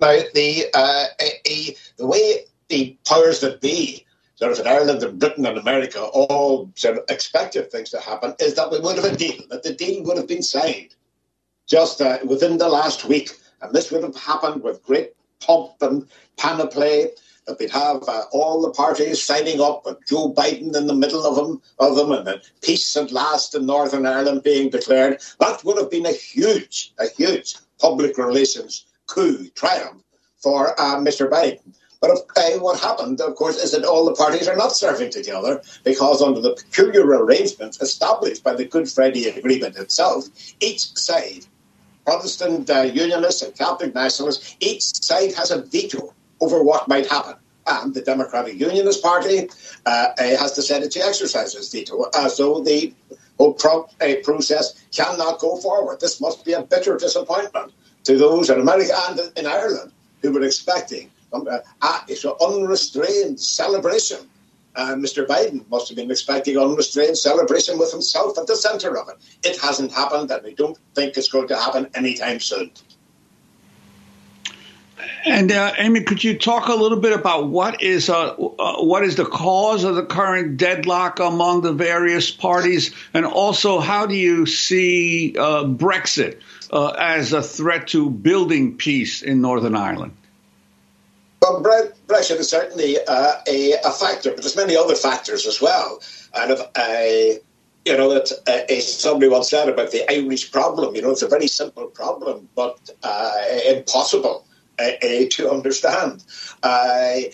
[0.00, 5.18] Now, the, uh, a, the way the powers that be, sort of in Ireland and
[5.18, 9.04] Britain and America, all sort of expected things to happen, is that we would have
[9.04, 10.94] a deal, that the deal would have been signed
[11.66, 13.30] just uh, within the last week.
[13.62, 17.10] And this would have happened with great pomp and panoply,
[17.46, 21.24] that we'd have uh, all the parties signing up with Joe Biden in the middle
[21.24, 25.22] of them, of them and then peace at last in Northern Ireland being declared.
[25.40, 30.02] That would have been a huge, a huge public relations coup triumph
[30.38, 31.30] for uh, Mr.
[31.30, 31.74] Biden.
[32.00, 35.62] But uh, what happened, of course, is that all the parties are not serving together
[35.84, 40.28] because, under the peculiar arrangements established by the Good Friday Agreement itself,
[40.60, 41.46] each side,
[42.04, 47.34] Protestant uh, Unionists and Catholic Nationalists, each side has a veto over what might happen.
[47.66, 49.48] And the Democratic Unionist Party
[49.86, 52.04] uh, has decided to exercise its veto.
[52.14, 52.94] Uh, so the
[53.38, 53.88] whole pro-
[54.22, 56.00] process cannot go forward.
[56.00, 57.72] This must be a bitter disappointment
[58.04, 59.90] to those in America and in Ireland
[60.22, 61.10] who were expecting
[61.44, 64.18] uh, ah, it's an unrestrained celebration.
[64.76, 65.26] Uh, Mr.
[65.26, 69.16] Biden must have been expecting unrestrained celebration with himself at the center of it.
[69.42, 72.70] It hasn't happened, and we don't think it's going to happen anytime soon.
[75.24, 79.02] And uh, Amy, could you talk a little bit about what is uh, uh, what
[79.02, 84.14] is the cause of the current deadlock among the various parties, and also how do
[84.14, 90.16] you see uh, Brexit uh, as a threat to building peace in Northern Ireland?
[91.48, 91.62] Well,
[92.08, 96.00] Brexit is certainly uh, a, a, factor, but there's many other factors as well.
[96.34, 97.38] And if I,
[97.84, 101.28] you know, that uh, somebody once said about the Irish problem, you know, it's a
[101.28, 103.32] very simple problem, but uh,
[103.64, 104.44] impossible
[104.80, 104.90] uh,
[105.30, 106.24] to understand.
[106.64, 107.30] a,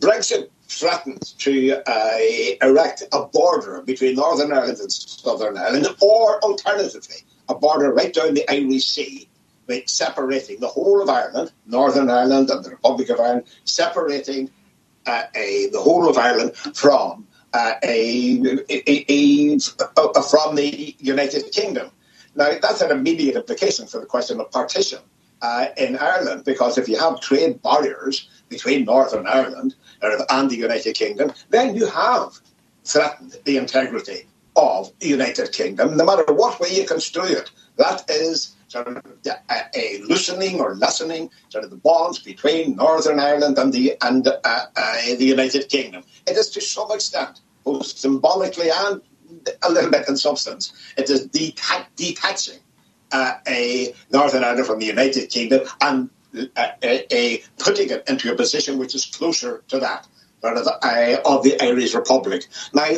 [0.00, 2.18] Brexit threatens to uh,
[2.60, 8.34] erect a border between Northern Ireland and Southern Ireland, or alternatively, a border right down
[8.34, 9.29] the Irish Sea
[9.86, 14.50] separating the whole of Ireland, Northern Ireland and the Republic of Ireland, separating
[15.06, 17.96] uh, a, the whole of Ireland from uh, a,
[18.70, 19.58] a,
[20.32, 21.90] from the United Kingdom.
[22.34, 25.00] Now, that's an immediate implication for the question of partition
[25.42, 30.94] uh, in Ireland, because if you have trade barriers between Northern Ireland and the United
[30.94, 32.38] Kingdom, then you have
[32.84, 37.50] threatened the integrity of the United Kingdom, no matter what way you construe it.
[37.76, 38.96] That is sort of
[39.74, 44.32] a, loosening or lessening sort of the bonds between Northern Ireland and the and uh,
[44.44, 46.04] uh, the United Kingdom.
[46.26, 49.02] It is to some extent, both symbolically and
[49.62, 52.60] a little bit in substance, it is detaching
[53.12, 56.10] uh, a Northern Ireland from the United Kingdom and
[56.56, 60.06] uh, a, a, putting it into a position which is closer to that
[60.42, 62.46] of, uh, of the Irish Republic.
[62.72, 62.88] Now,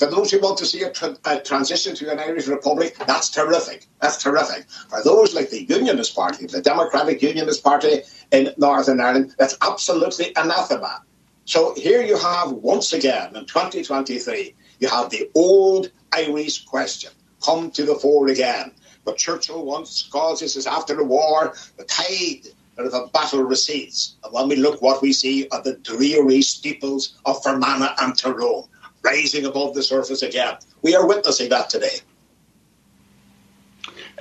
[0.00, 3.28] for those who want to see a, tra- a, transition to an Irish Republic, that's
[3.28, 3.86] terrific.
[4.00, 4.64] That's terrific.
[4.88, 8.00] For those like the Unionist Party, the Democratic Unionist Party
[8.32, 11.02] in Northern Ireland, that's absolutely anathema.
[11.44, 17.10] So here you have, once again, in 2023, you have the old Irish question
[17.44, 18.72] come to the fore again.
[19.04, 22.46] But Churchill once calls this after the war, the tide
[22.78, 24.16] of the battle recedes.
[24.24, 28.69] And when we look, what we see are the dreary steeples of Fermanagh and Tyrone
[29.02, 30.56] rising above the surface again.
[30.82, 32.00] We are witnessing that today.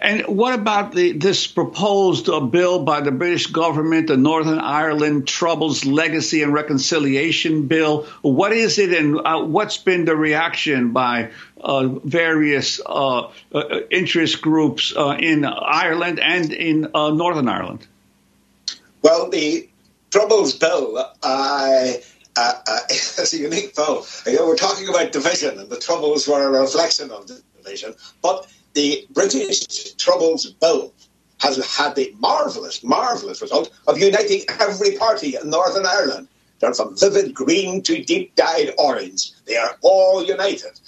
[0.01, 5.27] And what about the, this proposed uh, bill by the British government, the Northern Ireland
[5.27, 8.03] Troubles Legacy and Reconciliation Bill?
[8.21, 14.41] What is it, and uh, what's been the reaction by uh, various uh, uh, interest
[14.41, 17.85] groups uh, in Ireland and in Northern Ireland?
[19.01, 19.67] Well, the
[20.11, 21.05] Troubles Bill.
[22.39, 24.05] Uh, uh, it's a unique bill.
[24.25, 27.93] You know, we're talking about division, and the Troubles were a reflection of the division.
[28.21, 30.93] But the British Troubles Bill
[31.41, 36.29] has had the marvellous, marvellous result of uniting every party in Northern Ireland.
[36.59, 39.31] They're from vivid green to deep dyed orange.
[39.45, 40.79] They are all united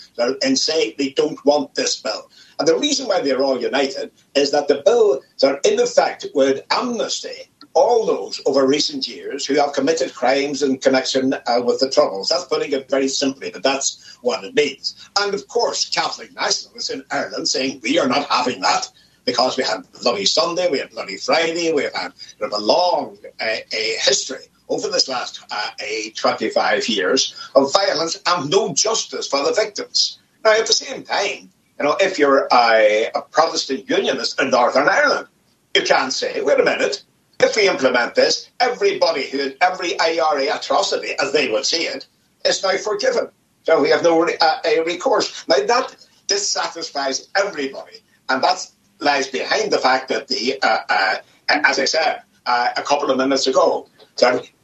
[0.41, 2.29] and say they don't want this bill.
[2.59, 5.21] And the reason why they're all united is that the bill,
[5.63, 11.33] in effect, would amnesty all those over recent years who have committed crimes in connection
[11.33, 12.29] uh, with the Troubles.
[12.29, 15.09] That's putting it very simply, but that's what it means.
[15.19, 18.89] And of course, Catholic nationalists in Ireland saying we are not having that
[19.25, 23.57] because we had Bloody Sunday, we had Bloody Friday, we have had a long uh,
[23.71, 25.69] a history over this last uh,
[26.15, 30.19] 25 years of violence and no justice for the victims.
[30.43, 34.87] Now, at the same time, you know, if you're a, a Protestant unionist in Northern
[34.87, 35.27] Ireland,
[35.75, 37.03] you can't say, wait a minute,
[37.43, 42.05] if we implement this, everybody who, every IRA atrocity, as they would see it,
[42.45, 43.29] is now forgiven.
[43.63, 45.47] So we have no uh, recourse.
[45.47, 45.95] Now that
[46.27, 47.97] dissatisfies everybody,
[48.29, 48.69] and that
[48.99, 51.15] lies behind the fact that the, uh, uh,
[51.49, 53.87] as I said uh, a couple of minutes ago,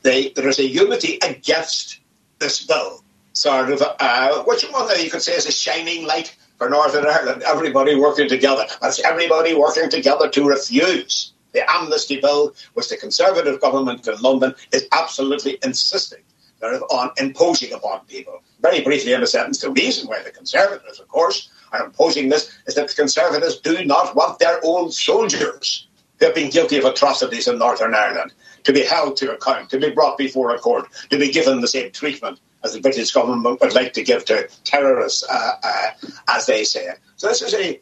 [0.04, 2.00] they, there is a unity against
[2.40, 3.04] this bill,
[3.34, 7.44] sort of, uh, which one you could say is a shining light for Northern Ireland.
[7.44, 8.66] Everybody working together.
[8.82, 14.54] That's everybody working together to refuse the amnesty bill, which the Conservative government in London
[14.72, 16.24] is absolutely insisting
[16.62, 18.42] on imposing upon people.
[18.62, 22.52] Very briefly, in a sentence, the reason why the Conservatives, of course, are imposing this
[22.68, 25.88] is that the Conservatives do not want their old soldiers
[26.20, 28.34] who have been guilty of atrocities in Northern Ireland
[28.64, 31.68] to be held to account, to be brought before a court, to be given the
[31.68, 36.48] same treatment as the British government would like to give to terrorists, uh, uh, as
[36.48, 36.88] they say.
[37.18, 37.80] So this is a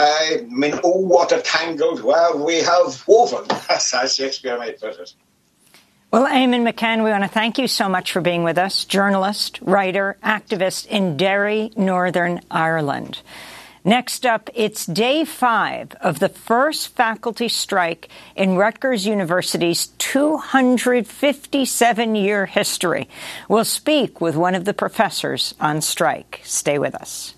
[0.00, 5.12] I mean, oh, what a tangled web we have woven, as Shakespeare might put it.
[6.10, 8.84] Well, Eamonn McCann, we want to thank you so much for being with us.
[8.84, 13.20] Journalist, writer, activist in Derry, Northern Ireland.
[13.84, 22.46] Next up, it's day five of the first faculty strike in Rutgers University's 257 year
[22.46, 23.08] history.
[23.48, 26.40] We'll speak with one of the professors on strike.
[26.42, 27.34] Stay with us.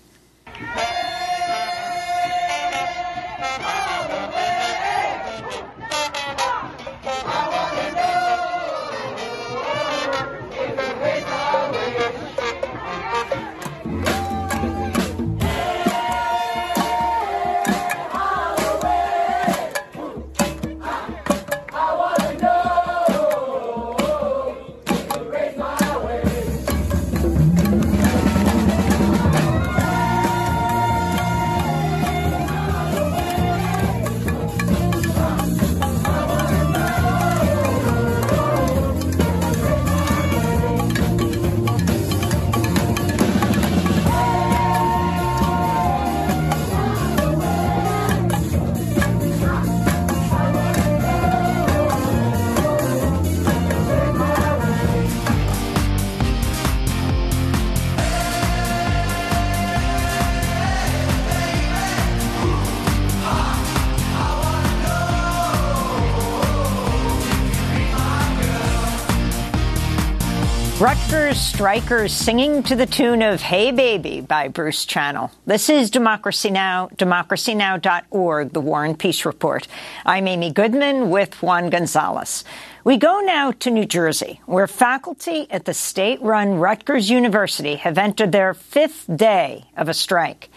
[71.33, 75.31] Strikers singing to the tune of Hey Baby by Bruce Channel.
[75.45, 79.67] This is Democracy Now!, democracynow.org, the War and Peace Report.
[80.05, 82.43] I'm Amy Goodman with Juan Gonzalez.
[82.83, 88.31] We go now to New Jersey, where faculty at the state-run Rutgers University have entered
[88.31, 90.51] their fifth day of a strike.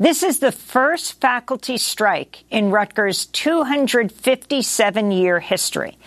[0.00, 5.98] This is the first faculty strike in Rutgers' 257 year history.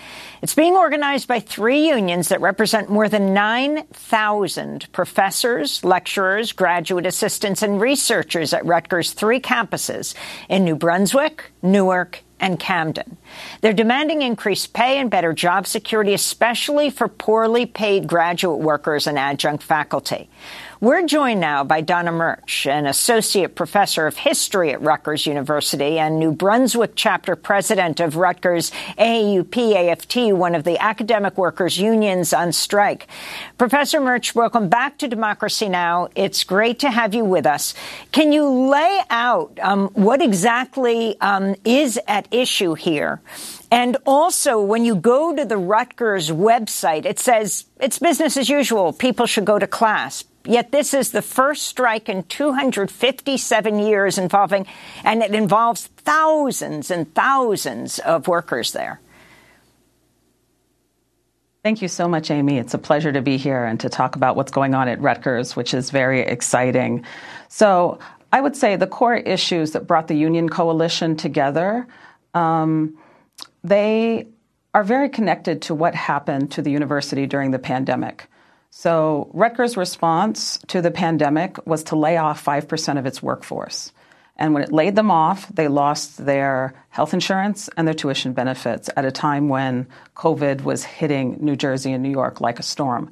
[0.42, 7.62] It's being organized by three unions that represent more than 9,000 professors, lecturers, graduate assistants,
[7.62, 10.16] and researchers at Rutgers' three campuses
[10.50, 13.18] in New Brunswick, Newark, and Camden.
[13.62, 19.20] They're demanding increased pay and better job security, especially for poorly paid graduate workers and
[19.20, 20.28] adjunct faculty.
[20.82, 26.18] We're joined now by Donna Murch, an associate professor of history at Rutgers University and
[26.18, 32.52] New Brunswick chapter president of Rutgers AAUP AFT, one of the academic workers unions on
[32.52, 33.06] strike.
[33.60, 36.08] Professor Murch, welcome back to Democracy Now!
[36.16, 37.76] It's great to have you with us.
[38.12, 43.22] Can you lay out um, what exactly um, is at issue here?
[43.70, 48.94] And also, when you go to the Rutgers website, it says it's business as usual.
[48.94, 50.24] People should go to class.
[50.46, 54.66] Yet this is the first strike in 257 years involving,
[55.04, 59.00] and it involves thousands and thousands of workers there.
[61.64, 62.58] Thank you so much, Amy.
[62.58, 65.56] It's a pleasure to be here and to talk about what's going on at Rutgers,
[65.56, 67.06] which is very exciting.
[67.50, 68.00] So,
[68.34, 71.86] I would say the core issues that brought the Union Coalition together.
[72.34, 72.98] Um,
[73.64, 74.28] they
[74.74, 78.28] are very connected to what happened to the university during the pandemic.
[78.74, 83.92] So, Rutgers' response to the pandemic was to lay off 5% of its workforce.
[84.38, 88.90] And when it laid them off, they lost their health insurance and their tuition benefits
[88.96, 93.12] at a time when COVID was hitting New Jersey and New York like a storm.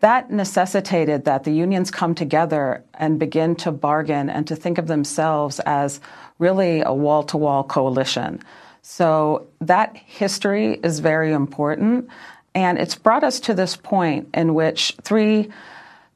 [0.00, 4.86] That necessitated that the unions come together and begin to bargain and to think of
[4.86, 6.00] themselves as
[6.38, 8.40] really a wall to wall coalition.
[8.82, 12.08] So that history is very important.
[12.54, 15.50] And it's brought us to this point in which three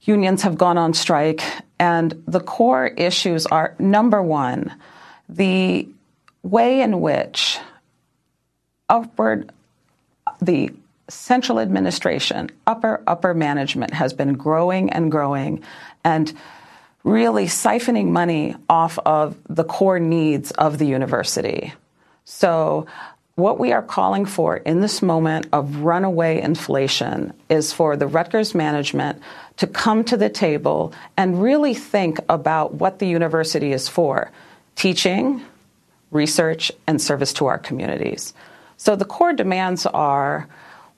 [0.03, 1.43] unions have gone on strike.
[1.78, 4.74] And the core issues are number one,
[5.28, 5.89] the
[6.43, 7.59] way in which
[8.89, 9.53] upward,
[10.41, 10.70] the
[11.09, 15.62] central administration, upper, upper management has been growing and growing
[16.05, 16.32] and
[17.05, 21.72] really siphoning money off of the core needs of the university.
[22.24, 22.86] So,
[23.39, 28.53] what we are calling for in this moment of runaway inflation is for the Rutgers
[28.53, 29.22] management
[29.59, 34.32] to come to the table and really think about what the university is for
[34.74, 35.41] teaching,
[36.11, 38.34] research, and service to our communities.
[38.76, 40.49] So, the core demands are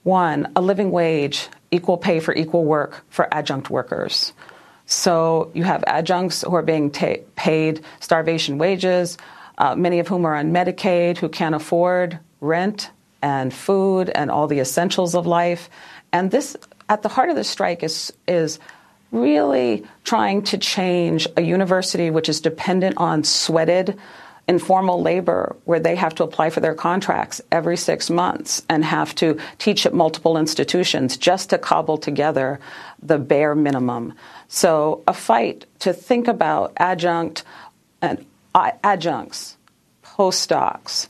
[0.01, 4.33] one, a living wage, equal pay for equal work for adjunct workers.
[4.87, 9.19] So, you have adjuncts who are being ta- paid starvation wages
[9.61, 12.89] uh, many of whom are on Medicaid, who can't afford rent
[13.21, 15.69] and food and all the essentials of life.
[16.11, 16.57] And this,
[16.89, 18.59] at the heart of the strike, is is
[19.11, 23.97] really trying to change a university which is dependent on sweated
[24.47, 29.13] informal labor where they have to apply for their contracts every six months and have
[29.15, 32.59] to teach at multiple institutions just to cobble together
[33.01, 34.13] the bare minimum.
[34.47, 37.43] So, a fight to think about adjunct
[38.01, 39.57] and uh, adjuncts,
[40.03, 41.07] postdocs,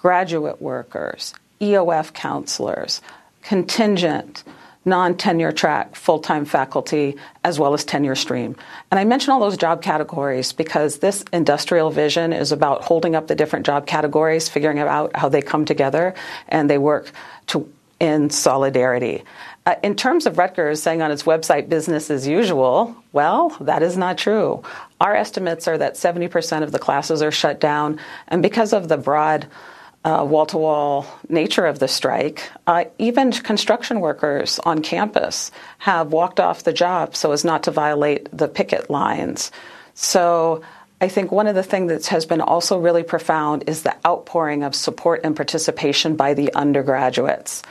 [0.00, 3.02] graduate workers, EOF counselors,
[3.42, 4.44] contingent,
[4.84, 8.56] non tenure track, full time faculty, as well as tenure stream.
[8.90, 13.26] And I mention all those job categories because this industrial vision is about holding up
[13.26, 16.14] the different job categories, figuring out how they come together,
[16.48, 17.12] and they work
[17.48, 19.22] to, in solidarity.
[19.66, 23.98] Uh, in terms of Rutgers saying on its website business as usual, well, that is
[23.98, 24.62] not true.
[25.02, 28.96] Our estimates are that 70% of the classes are shut down, and because of the
[28.96, 29.46] broad
[30.04, 36.40] wall to wall nature of the strike, uh, even construction workers on campus have walked
[36.40, 39.50] off the job so as not to violate the picket lines.
[39.94, 40.62] So
[41.00, 44.62] I think one of the things that has been also really profound is the outpouring
[44.62, 47.62] of support and participation by the undergraduates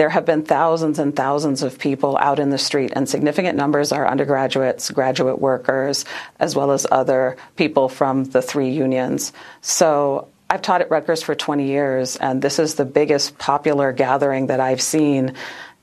[0.00, 3.92] there have been thousands and thousands of people out in the street, and significant numbers
[3.92, 6.06] are undergraduates, graduate workers,
[6.38, 9.34] as well as other people from the three unions.
[9.60, 14.48] So I've taught at Rutgers for 20 years, and this is the biggest popular gathering
[14.48, 15.34] that I've seen.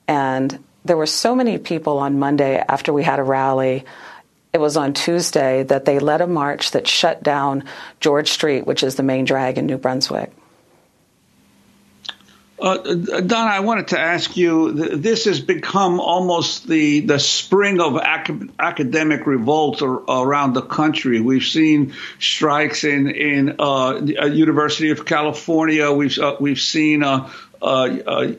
[0.09, 3.86] And there were so many people on Monday after we had a rally.
[4.51, 7.63] It was on Tuesday that they led a march that shut down
[8.01, 10.34] George Street, which is the main drag in New Brunswick.
[12.59, 14.71] Uh, Donna, I wanted to ask you.
[14.71, 21.21] This has become almost the the spring of ac- academic revolt around the country.
[21.21, 25.91] We've seen strikes in in uh, the University of California.
[25.91, 27.46] We've uh, we've seen uh, uh, uh,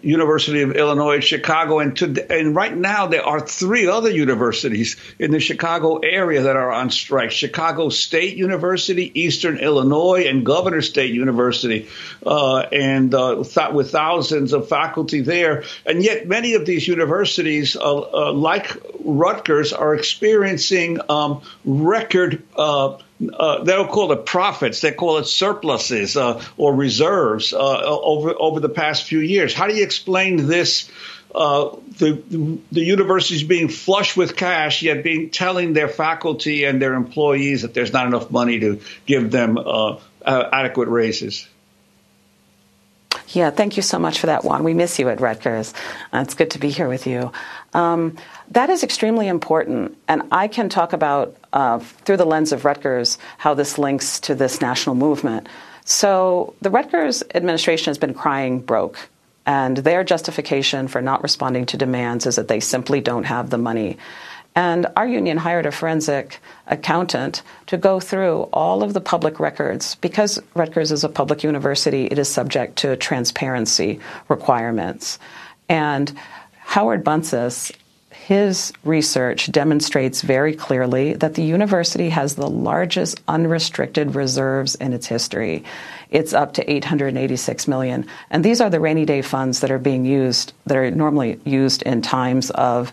[0.02, 5.30] University of Illinois Chicago, and to, and right now there are three other universities in
[5.30, 11.14] the Chicago area that are on strike: Chicago State University, Eastern Illinois, and Governor State
[11.14, 11.88] University,
[12.24, 15.64] uh, and uh, th- with thousands of faculty there.
[15.84, 22.98] And yet, many of these universities, uh, uh, like Rutgers, are experiencing um, record uh,
[23.20, 28.60] they don't call it profits; they call it surpluses uh, or reserves uh, over over
[28.60, 29.54] the past few years.
[29.54, 30.90] How do you explain this
[31.34, 36.94] uh, the the universities being flush with cash, yet being telling their faculty and their
[36.94, 41.46] employees that there's not enough money to give them uh, uh, adequate raises.
[43.28, 44.64] Yeah, thank you so much for that, Juan.
[44.64, 45.74] We miss you at Rutgers.
[46.12, 47.30] Uh, it's good to be here with you.
[47.74, 48.16] Um,
[48.51, 53.18] that is extremely important, and I can talk about uh, through the lens of Rutgers
[53.38, 55.49] how this links to this national movement.
[55.84, 59.09] So the Rutgers administration has been crying broke
[59.49, 63.57] and their justification for not responding to demands is that they simply don't have the
[63.57, 63.96] money.
[64.55, 69.94] And our union hired a forensic accountant to go through all of the public records.
[69.94, 75.18] Because Rutgers is a public university, it is subject to transparency requirements.
[75.70, 76.12] And
[76.59, 77.72] Howard Bunsis,
[78.29, 85.07] his research demonstrates very clearly that the university has the largest unrestricted reserves in its
[85.07, 85.64] history
[86.11, 88.07] it's up to 886 million.
[88.31, 91.83] And these are the rainy day funds that are being used, that are normally used
[91.83, 92.93] in times of,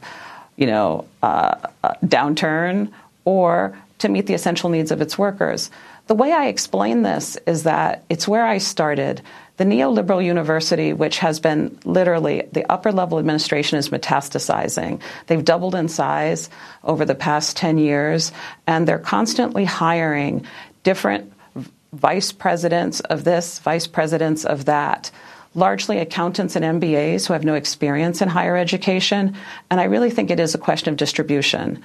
[0.58, 2.92] you know, uh, uh, downturn
[3.24, 5.72] or to meet the essential needs of its workers.
[6.08, 9.22] The way I explain this is that it's where I started.
[9.58, 15.02] The neoliberal university, which has been literally the upper level administration is metastasizing.
[15.28, 16.50] They've doubled in size
[16.84, 18.34] over the past 10 years,
[18.68, 20.46] and they're constantly hiring
[20.84, 21.32] different
[21.94, 25.10] vice presidents of this, vice presidents of that,
[25.54, 29.36] largely accountants and MBAs who have no experience in higher education.
[29.72, 31.82] And I really think it is a question of distribution.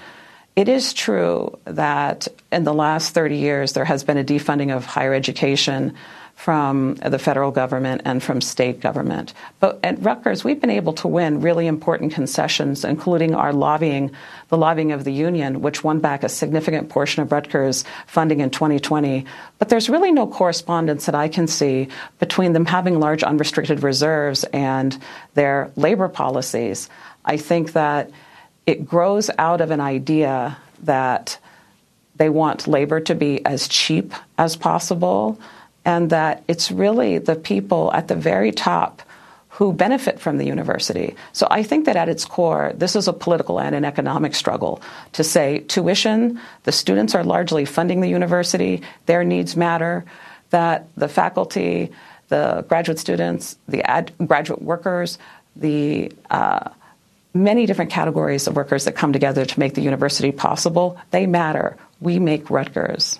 [0.56, 4.84] It is true that in the last 30 years, there has been a defunding of
[4.84, 5.94] higher education
[6.40, 9.34] from the federal government and from state government.
[9.58, 14.10] But at Rutgers, we've been able to win really important concessions, including our lobbying,
[14.48, 18.48] the lobbying of the union, which won back a significant portion of Rutgers funding in
[18.48, 19.26] 2020.
[19.58, 21.88] But there's really no correspondence that I can see
[22.18, 24.98] between them having large unrestricted reserves and
[25.34, 26.88] their labor policies.
[27.22, 28.10] I think that
[28.64, 31.38] it grows out of an idea that
[32.16, 35.38] they want labor to be as cheap as possible
[35.90, 39.02] and that it's really the people at the very top
[39.58, 41.16] who benefit from the university.
[41.32, 44.80] So I think that at its core, this is a political and an economic struggle
[45.18, 50.04] to say tuition, the students are largely funding the university, their needs matter,
[50.50, 51.90] that the faculty,
[52.28, 55.18] the graduate students, the ad- graduate workers,
[55.56, 56.70] the uh,
[57.34, 61.76] many different categories of workers that come together to make the university possible, they matter.
[62.00, 63.18] We make Rutgers.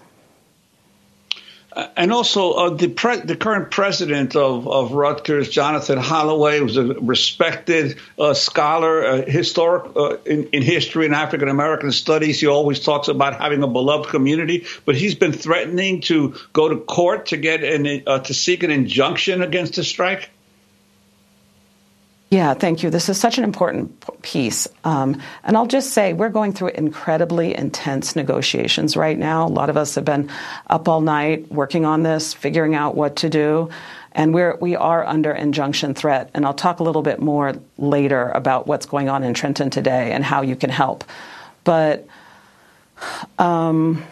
[1.72, 6.76] Uh, and also, uh, the pre- the current president of, of Rutgers, Jonathan Holloway, was
[6.76, 12.40] a respected uh, scholar, uh, historic uh, in, in, history and African American studies.
[12.40, 16.76] He always talks about having a beloved community, but he's been threatening to go to
[16.76, 20.30] court to get an uh, to seek an injunction against the strike.
[22.30, 22.90] Yeah, thank you.
[22.90, 24.68] This is such an important piece.
[24.84, 29.48] Um, and I'll just say we're going through incredibly intense negotiations right now.
[29.48, 30.30] A lot of us have been
[30.68, 33.68] up all night working on this, figuring out what to do.
[34.12, 36.30] And we're, we are under injunction threat.
[36.32, 40.12] And I'll talk a little bit more later about what's going on in Trenton today
[40.12, 41.02] and how you can help.
[41.64, 42.06] But
[43.40, 44.04] um,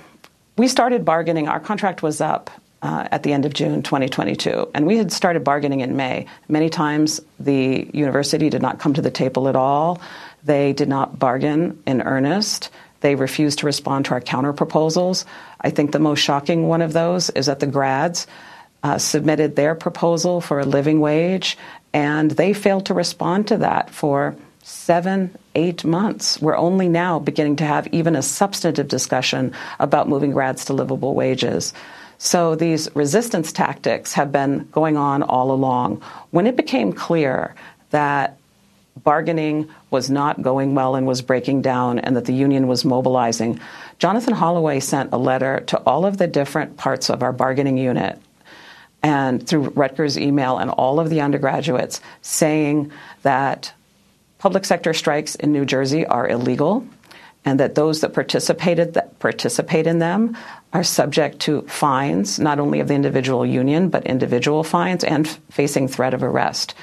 [0.56, 1.46] we started bargaining.
[1.46, 2.50] Our contract was up
[2.82, 4.70] uh, at the end of June 2022.
[4.74, 6.26] And we had started bargaining in May.
[6.48, 10.00] Many times the university did not come to the table at all.
[10.44, 12.70] They did not bargain in earnest.
[13.00, 15.24] They refused to respond to our counter proposals.
[15.60, 18.26] I think the most shocking one of those is that the grads
[18.82, 21.58] uh, submitted their proposal for a living wage,
[21.92, 26.40] and they failed to respond to that for seven, eight months.
[26.40, 31.14] We're only now beginning to have even a substantive discussion about moving grads to livable
[31.14, 31.72] wages.
[32.18, 36.02] So these resistance tactics have been going on all along.
[36.30, 37.54] When it became clear
[37.90, 38.38] that
[39.04, 43.60] bargaining was not going well and was breaking down and that the union was mobilizing,
[43.98, 48.20] Jonathan Holloway sent a letter to all of the different parts of our bargaining unit
[49.02, 52.90] and through Rutgers email and all of the undergraduates saying
[53.22, 53.72] that
[54.38, 56.86] public sector strikes in New Jersey are illegal
[57.44, 60.36] and that those that participated that participate in them
[60.72, 65.40] are subject to fines, not only of the individual union, but individual fines and f-
[65.50, 66.74] facing threat of arrest.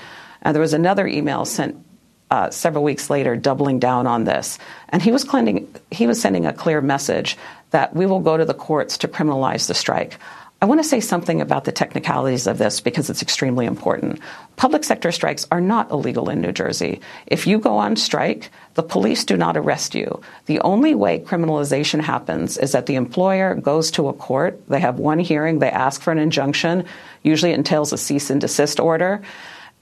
[0.42, 1.84] And there was another email sent
[2.32, 4.58] uh, several weeks later doubling down on this.
[4.90, 7.38] And he was, cleaning, he was sending a clear message
[7.70, 10.18] that we will go to the courts to criminalize the strike.
[10.62, 14.20] I want to say something about the technicalities of this because it's extremely important.
[14.56, 17.02] Public sector strikes are not illegal in New Jersey.
[17.28, 20.22] If you go on strike, the police do not arrest you.
[20.46, 24.98] The only way criminalization happens is that the employer goes to a court, they have
[24.98, 26.86] one hearing, they ask for an injunction,
[27.22, 29.22] usually it entails a cease and desist order,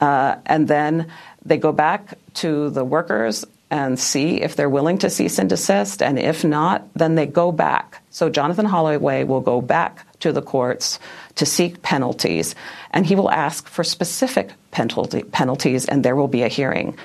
[0.01, 1.07] uh, and then
[1.45, 6.03] they go back to the workers and see if they're willing to cease and desist.
[6.03, 8.03] And if not, then they go back.
[8.11, 10.99] So Jonathan Holloway will go back to the courts
[11.35, 12.53] to seek penalties,
[12.91, 16.95] and he will ask for specific penalty, penalties, and there will be a hearing.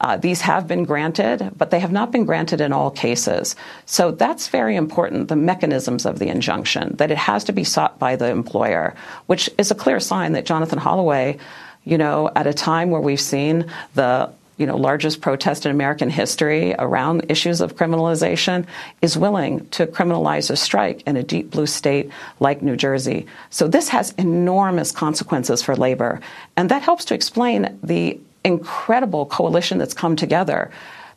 [0.00, 3.54] Uh, these have been granted, but they have not been granted in all cases.
[3.86, 8.00] So that's very important, the mechanisms of the injunction, that it has to be sought
[8.00, 8.96] by the employer,
[9.26, 11.38] which is a clear sign that Jonathan Holloway,
[11.84, 16.08] you know, at a time where we've seen the you know, largest protest in American
[16.08, 18.66] history around issues of criminalization,
[19.02, 23.26] is willing to criminalize a strike in a deep blue state like New Jersey.
[23.50, 26.20] So this has enormous consequences for labor.
[26.56, 30.70] And that helps to explain the incredible coalition that's come together.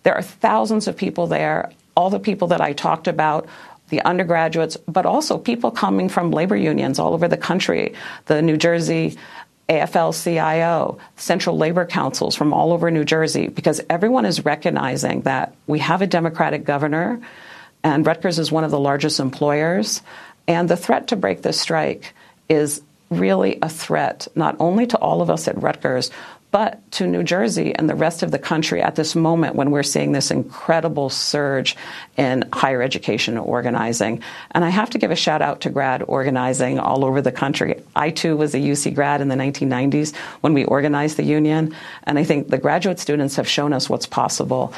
[0.03, 3.47] There are thousands of people there, all the people that I talked about
[3.89, 7.93] the undergraduates, but also people coming from labor unions all over the country,
[8.25, 9.17] the New Jersey
[9.69, 15.53] AFL CIO, Central Labor Councils from all over New Jersey, because everyone is recognizing that
[15.67, 17.21] we have a Democratic governor
[17.83, 20.01] and Rutgers is one of the largest employers.
[20.47, 22.13] And the threat to break this strike
[22.49, 26.11] is really a threat, not only to all of us at Rutgers,
[26.51, 29.83] but to New Jersey and the rest of the country at this moment when we're
[29.83, 31.75] seeing this incredible surge
[32.17, 34.23] in higher education organizing.
[34.51, 37.81] And I have to give a shout out to grad organizing all over the country.
[37.95, 42.17] I too was a UC grad in the 1990s when we organized the union, and
[42.17, 44.73] I think the graduate students have shown us what's possible.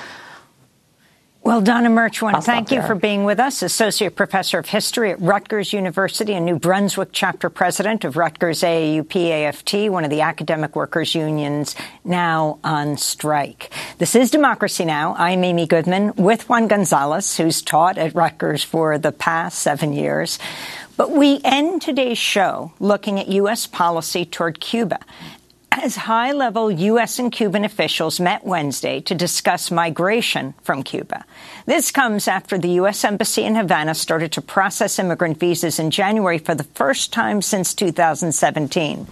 [1.43, 5.09] Well, Donna Murch, want to thank you for being with us, Associate Professor of History
[5.09, 10.21] at Rutgers University and New Brunswick Chapter President of Rutgers AAUP AFT, one of the
[10.21, 11.75] academic workers' unions
[12.05, 13.73] now on strike.
[13.97, 15.15] This is Democracy Now!
[15.17, 20.37] I'm Amy Goodman with Juan Gonzalez, who's taught at Rutgers for the past seven years.
[20.95, 23.65] But we end today's show looking at U.S.
[23.65, 24.99] policy toward Cuba
[25.71, 27.17] as high level U.S.
[27.17, 31.25] and Cuban officials met Wednesday to discuss migration from Cuba.
[31.65, 33.03] This comes after the U.S.
[33.03, 37.73] Embassy in Havana started to process immigrant visas in January for the first time since
[37.73, 39.07] 2017.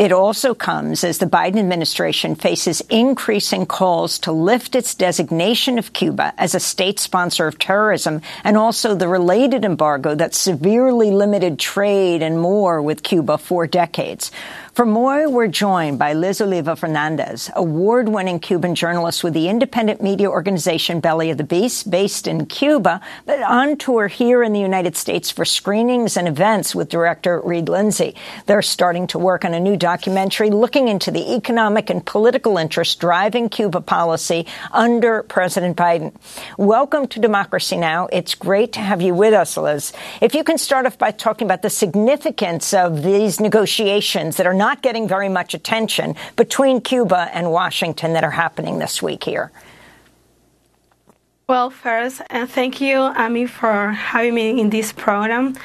[0.00, 5.92] It also comes as the Biden administration faces increasing calls to lift its designation of
[5.92, 11.58] Cuba as a state sponsor of terrorism and also the related embargo that severely limited
[11.58, 14.32] trade and more with Cuba for decades.
[14.72, 20.30] For more, we're joined by Liz Oliva Fernandez, award-winning Cuban journalist with the independent media
[20.30, 24.96] organization Belly of the Beast, based in Cuba, but on tour here in the United
[24.96, 28.14] States for screenings and events with director Reed Lindsay.
[28.46, 32.94] They're starting to work on a new documentary looking into the economic and political interests
[32.94, 36.14] driving Cuba policy under President Biden.
[36.56, 38.06] Welcome to Democracy Now!
[38.12, 39.92] It's great to have you with us, Liz.
[40.20, 44.59] If you can start off by talking about the significance of these negotiations that are
[44.60, 49.50] not getting very much attention between Cuba and Washington that are happening this week here?
[51.48, 55.56] Well, first, and thank you, Amy, for having me in this program.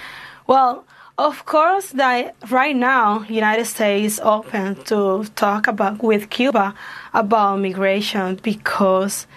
[0.47, 0.85] Well,
[1.17, 6.73] of course, that right now, United States is open to talk about with Cuba
[7.13, 9.27] about migration because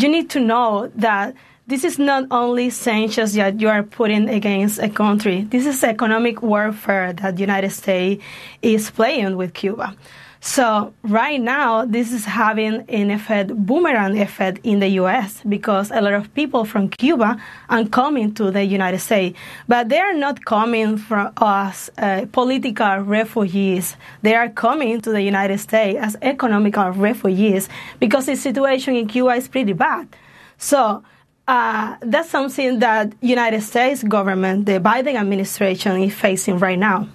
[0.00, 1.34] you need to know that
[1.70, 5.42] this is not only sanctions that you are putting against a country.
[5.42, 8.22] This is economic warfare that the United States
[8.60, 9.96] is playing with Cuba.
[10.40, 15.42] So right now, this is having an effect, boomerang effect in the U.S.
[15.48, 19.98] because a lot of people from Cuba are coming to the United States, but they
[19.98, 23.96] are not coming from us uh, political refugees.
[24.22, 27.68] They are coming to the United States as economical refugees
[28.00, 30.08] because the situation in Cuba is pretty bad.
[30.56, 31.04] So
[31.46, 37.08] uh, that's something that United States government, the Biden administration, is facing right now.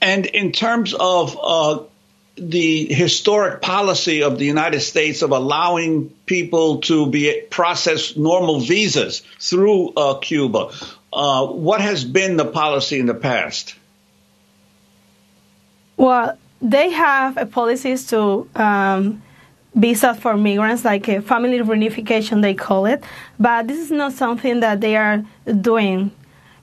[0.00, 1.82] And in terms of uh,
[2.36, 9.22] the historic policy of the United States of allowing people to be process normal visas
[9.40, 10.70] through uh, Cuba,
[11.12, 13.74] uh, what has been the policy in the past?
[15.96, 19.22] Well, they have policies to um,
[19.76, 23.04] visas for migrants, like a family reunification, they call it.
[23.38, 25.22] But this is not something that they are
[25.60, 26.10] doing.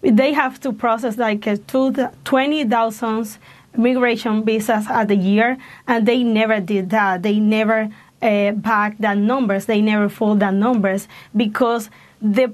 [0.01, 3.37] They have to process like 20,000
[3.77, 5.57] migration visas at the year,
[5.87, 7.23] and they never did that.
[7.23, 7.89] They never
[8.21, 9.65] uh, back that numbers.
[9.65, 11.89] They never fold that numbers because
[12.21, 12.53] the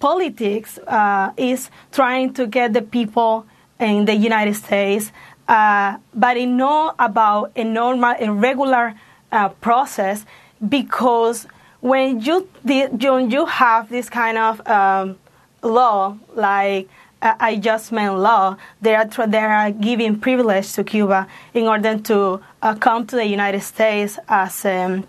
[0.00, 3.46] politics uh, is trying to get the people
[3.80, 5.10] in the United States,
[5.48, 8.94] uh, but they know about a normal, a regular
[9.34, 10.24] uh, process
[10.66, 11.46] because
[11.80, 15.18] when you when you have this kind of um,
[15.62, 16.88] law like
[17.24, 18.56] uh, adjustment law.
[18.80, 23.26] They are they are giving privilege to Cuba in order to uh, come to the
[23.26, 25.04] United States as um,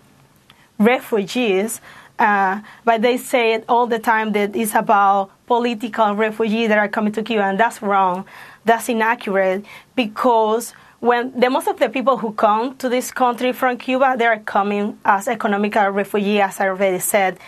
[0.78, 1.80] refugees.
[2.18, 6.88] Uh, but they say it all the time that it's about political refugees that are
[6.88, 8.24] coming to Cuba, and that's wrong.
[8.64, 13.76] That's inaccurate because when the most of the people who come to this country from
[13.78, 17.38] Cuba, they are coming as economical refugees, as I already said.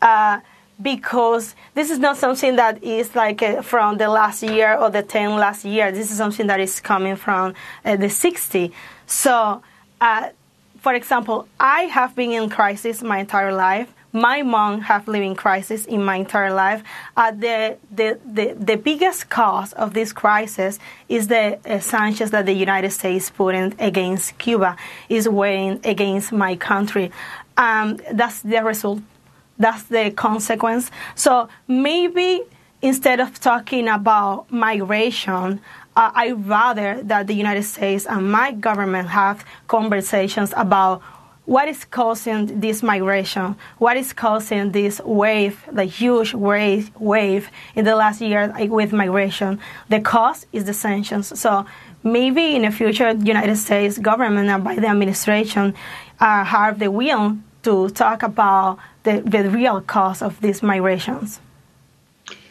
[0.00, 0.40] Uh,
[0.80, 5.02] because this is not something that is like uh, from the last year or the
[5.02, 5.90] 10 last year.
[5.90, 7.54] This is something that is coming from
[7.84, 8.72] uh, the 60.
[9.06, 9.62] So,
[10.00, 10.28] uh,
[10.78, 13.92] for example, I have been in crisis my entire life.
[14.20, 16.82] My mom have lived in crisis in my entire life.
[17.16, 22.46] Uh, the, the, the, the biggest cause of this crisis is the uh, sanctions that
[22.46, 24.76] the United States put in against Cuba,
[25.08, 27.12] is weighing against my country.
[27.56, 29.00] Um, that's the result
[29.58, 30.90] that's the consequence.
[31.14, 32.42] So maybe
[32.80, 35.60] instead of talking about migration,
[35.96, 41.02] uh, I'd rather that the United States and my government have conversations about
[41.48, 47.86] what is causing this migration, what is causing this wave, the huge wave, wave in
[47.86, 49.58] the last year with migration.
[49.88, 51.40] The cause is the sanctions.
[51.40, 51.64] So
[52.02, 55.74] maybe in the future, United States government and Biden administration
[56.20, 61.40] uh, have the will to talk about the, the real cause of these migrations.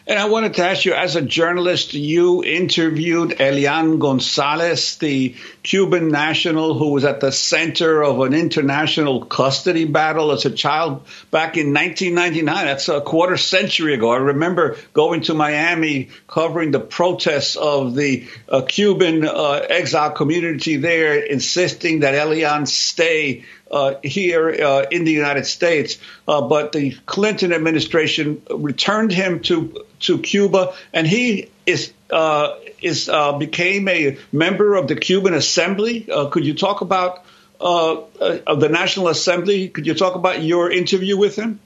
[0.08, 5.36] And I wanted to ask you, as a journalist, you interviewed Elian Gonzalez, the
[5.68, 11.06] Cuban national who was at the center of an international custody battle as a child
[11.30, 12.66] back in 1999.
[12.66, 14.12] That's a quarter century ago.
[14.12, 20.78] I remember going to Miami covering the protests of the uh, Cuban uh, exile community
[20.78, 25.98] there, insisting that Elian stay uh, here uh, in the United States,
[26.30, 33.10] uh, but the Clinton administration returned him to to Cuba, and he is uh, is
[33.10, 36.10] uh, became a member of the Cuban Assembly.
[36.10, 37.24] Uh, could you talk about
[37.60, 39.70] of the National Assembly?
[39.70, 41.60] Could you talk about your interview with him?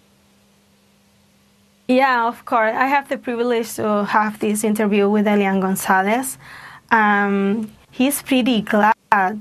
[1.87, 2.73] Yeah, of course.
[2.73, 6.37] I have the privilege to have this interview with Elian Gonzalez.
[6.89, 8.95] Um, he's pretty glad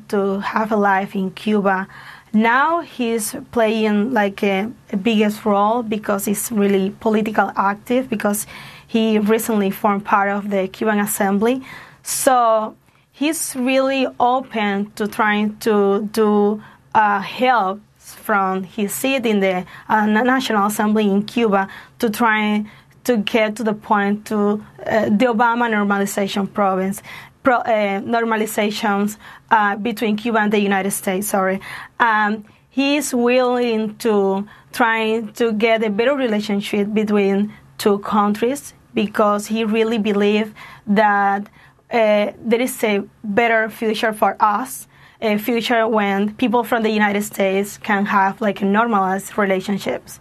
[0.08, 1.86] to have a life in Cuba.
[2.32, 8.46] Now he's playing like a, a, biggest role because he's really political active because
[8.91, 11.62] he recently formed part of the Cuban Assembly.
[12.03, 12.74] So
[13.12, 16.61] he's really open to trying to do
[16.93, 21.68] uh, help from his seat in the uh, National Assembly in Cuba
[22.01, 22.64] to try
[23.05, 27.01] to get to the point to uh, the Obama normalization province
[27.45, 29.18] pro, uh, normalizations
[29.53, 31.28] uh, between Cuba and the United States.
[31.28, 31.61] Sorry,
[32.01, 39.47] um, he is willing to try to get a better relationship between two countries because
[39.47, 40.53] he really believes
[40.86, 41.49] that
[41.91, 44.86] uh, there is a better future for us
[45.22, 50.20] a future when people from the United States can have like normalized relationships.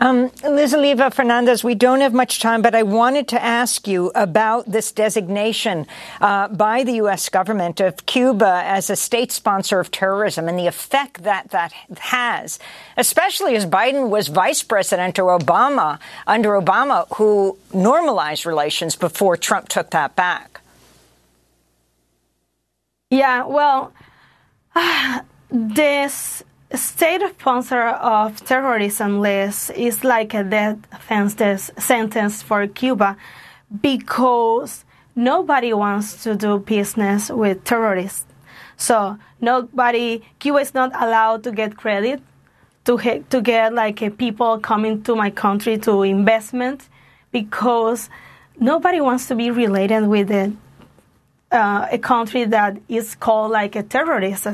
[0.00, 4.10] Um, Liz Oliva Fernandez, we don't have much time, but I wanted to ask you
[4.14, 5.86] about this designation
[6.20, 7.28] uh, by the U.S.
[7.28, 12.58] government of Cuba as a state sponsor of terrorism and the effect that that has,
[12.96, 19.68] especially as Biden was vice president or Obama under Obama, who normalized relations before Trump
[19.68, 20.60] took that back.
[23.10, 23.92] Yeah, well,
[25.50, 26.42] this
[26.76, 30.78] state sponsor of terrorism list is like a death
[31.78, 33.16] sentence for Cuba
[33.80, 38.26] because nobody wants to do business with terrorists.
[38.76, 42.20] So nobody, Cuba is not allowed to get credit
[42.84, 46.88] to to get like people coming to my country to investment
[47.32, 48.10] because
[48.60, 50.52] nobody wants to be related with the
[51.54, 54.46] uh, a country that is called like a terrorist.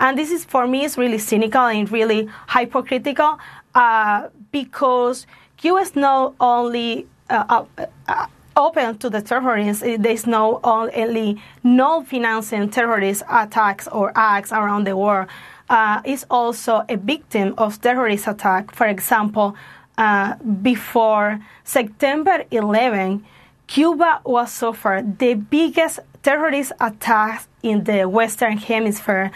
[0.00, 3.38] And this is for me is really cynical and really hypocritical
[3.74, 7.64] uh, because Cuba is not only uh,
[8.08, 9.82] uh, open to the terrorists.
[9.82, 15.28] There's no only no financing terrorist attacks or acts around the world.
[15.70, 18.74] Uh, is also a victim of terrorist attack.
[18.74, 19.54] For example,
[19.98, 23.22] uh, before September 11,
[23.66, 29.30] Cuba was suffered the biggest terrorist attacks in the Western Hemisphere.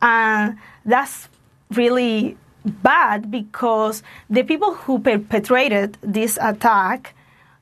[0.00, 1.28] And that's
[1.72, 7.16] really bad because the people who perpetrated this attack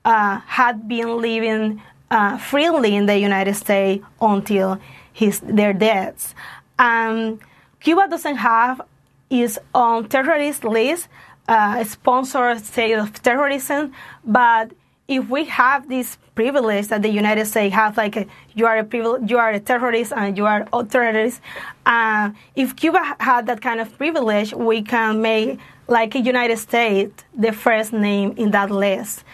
[0.04, 1.80] uh, had been living
[2.10, 4.78] uh, freely in the United States until
[5.14, 6.34] his, their deaths.
[6.78, 7.40] Um,
[7.80, 8.82] Cuba doesn't have
[9.30, 11.08] its own terrorist list,
[11.48, 14.72] uh, sponsored state of terrorism, but
[15.06, 19.38] if we have this privilege that the United States has, like you are a you
[19.38, 21.40] are a terrorist and you are a terrorist,
[21.86, 27.24] uh, if Cuba had that kind of privilege, we can make like a United States
[27.36, 29.24] the first name in that list.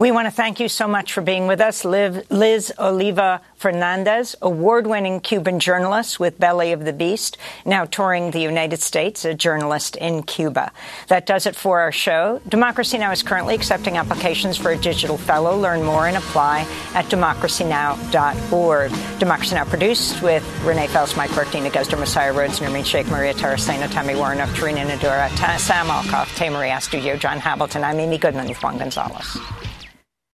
[0.00, 5.20] We want to thank you so much for being with us, Liz Oliva Fernandez, award-winning
[5.20, 7.36] Cuban journalist with Belly of the Beast,
[7.66, 10.72] now touring the United States, a journalist in Cuba.
[11.08, 12.40] That does it for our show.
[12.48, 13.12] Democracy Now!
[13.12, 15.54] is currently accepting applications for a digital fellow.
[15.54, 16.60] Learn more and apply
[16.94, 19.18] at democracynow.org.
[19.18, 19.64] Democracy Now!
[19.66, 24.38] produced with Renee Feltz, Mike Burke, Dina Messiah Rhodes, Nermeen Shaikh, Maria Taracena, Tammy Warren,
[24.38, 25.28] Charina Nadura,
[25.58, 27.84] Sam Alcoff, Marie Astudillo, John Hamilton.
[27.84, 29.36] I'm Amy Goodman with Juan Gonzalez.